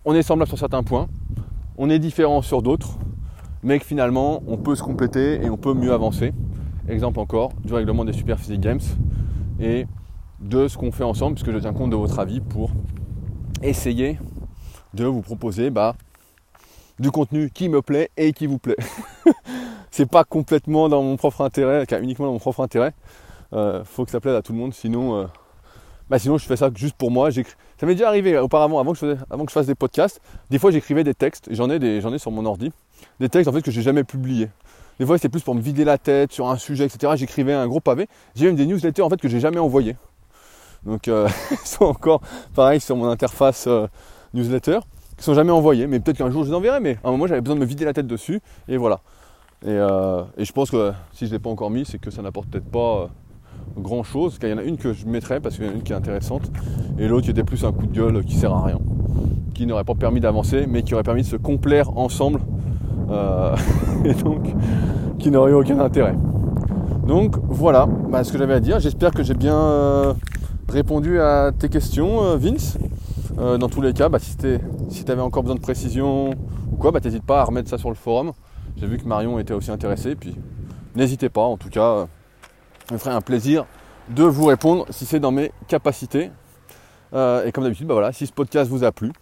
[0.04, 1.06] on est semblable sur certains points,
[1.76, 2.98] on est différent sur d'autres,
[3.62, 6.32] mais que finalement on peut se compléter et on peut mieux avancer.
[6.88, 8.80] Exemple encore du règlement des Super Physique Games
[9.60, 9.86] et
[10.40, 12.70] de ce qu'on fait ensemble, puisque je tiens compte de votre avis pour
[13.62, 14.18] essayer
[14.94, 15.96] de vous proposer bah,
[16.98, 18.76] du contenu qui me plaît et qui vous plaît.
[19.90, 22.94] c'est pas complètement dans mon propre intérêt, uniquement dans mon propre intérêt.
[23.52, 25.26] Euh, faut que ça plaise à tout le monde, sinon euh,
[26.08, 27.30] bah sinon je fais ça juste pour moi.
[27.30, 30.58] Ça m'est déjà arrivé auparavant, avant que, je avant que je fasse des podcasts, des
[30.58, 32.72] fois j'écrivais des textes, j'en ai, j'en ai sur mon ordi,
[33.20, 34.48] des textes en fait que j'ai jamais publiés.
[34.98, 37.12] Des fois c'était plus pour me vider la tête sur un sujet, etc.
[37.16, 38.08] J'écrivais un gros pavé.
[38.34, 39.96] J'ai même des newsletters en fait que j'ai jamais envoyés.
[40.84, 42.20] Donc euh, ils sont encore
[42.54, 43.86] pareil sur mon interface euh,
[44.34, 44.80] newsletter,
[45.16, 47.26] qui sont jamais envoyés, mais peut-être qu'un jour je les enverrai, mais à un moment
[47.26, 49.00] j'avais besoin de me vider la tête dessus, et voilà.
[49.64, 52.22] Et, euh, je pense que si je ne l'ai pas encore mis, c'est que ça
[52.22, 53.10] n'apporte peut-être pas
[53.76, 54.38] grand chose.
[54.42, 55.92] Il y en a une que je mettrais parce qu'il y en a une qui
[55.92, 56.50] est intéressante
[56.98, 58.78] et l'autre qui était plus un coup de gueule qui sert à rien,
[59.54, 62.57] qui n'aurait pas permis d'avancer mais qui aurait permis de se complaire ensemble euh,
[64.04, 64.54] et donc
[65.18, 66.14] qui n'aurait aucun intérêt.
[67.06, 68.80] Donc voilà bah, ce que j'avais à dire.
[68.80, 70.14] J'espère que j'ai bien euh,
[70.68, 72.78] répondu à tes questions, euh, Vince.
[73.36, 76.30] dans tous les cas, bah, si tu avais encore besoin de précision
[76.70, 78.32] ou quoi, bah, pas à remettre ça sur le forum.
[78.76, 80.36] J'ai vu que Marion était aussi intéressé, puis
[80.94, 82.06] n'hésitez pas en tout cas
[82.88, 83.66] je me ferai un plaisir
[84.08, 86.30] de vous répondre si c'est dans mes capacités.
[87.12, 89.12] Euh, et comme d'habitude, bah voilà, si ce podcast vous a plu,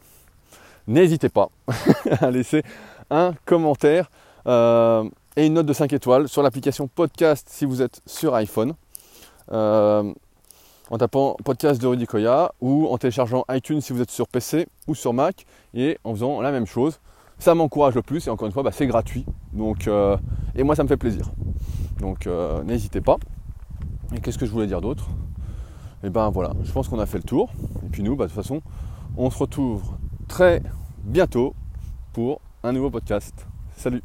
[0.87, 1.51] n'hésitez pas
[2.21, 2.63] à laisser
[3.11, 4.11] un commentaire
[4.47, 5.05] euh,
[5.37, 8.75] et une note de 5 étoiles sur l'application podcast si vous êtes sur iPhone.
[9.53, 10.13] Euh,
[10.91, 14.69] en tapant podcast de Rudy Koya ou en téléchargeant iTunes si vous êtes sur PC
[14.87, 15.45] ou sur Mac
[15.75, 17.01] et en faisant la même chose.
[17.39, 19.27] Ça m'encourage le plus et encore une fois, bah, c'est gratuit.
[19.53, 19.91] Donc,
[20.55, 21.31] et moi, ça me fait plaisir.
[22.01, 22.29] Donc,
[22.65, 23.17] n'hésitez pas.
[24.15, 25.09] Et qu'est-ce que je voulais dire d'autre?
[26.03, 27.51] Et eh ben voilà, je pense qu'on a fait le tour.
[27.85, 28.63] Et puis nous, bah, de toute façon,
[29.17, 29.83] on se retrouve
[30.29, 30.63] très
[31.05, 31.55] bientôt
[32.13, 33.47] pour un nouveau podcast.
[33.77, 34.03] Salut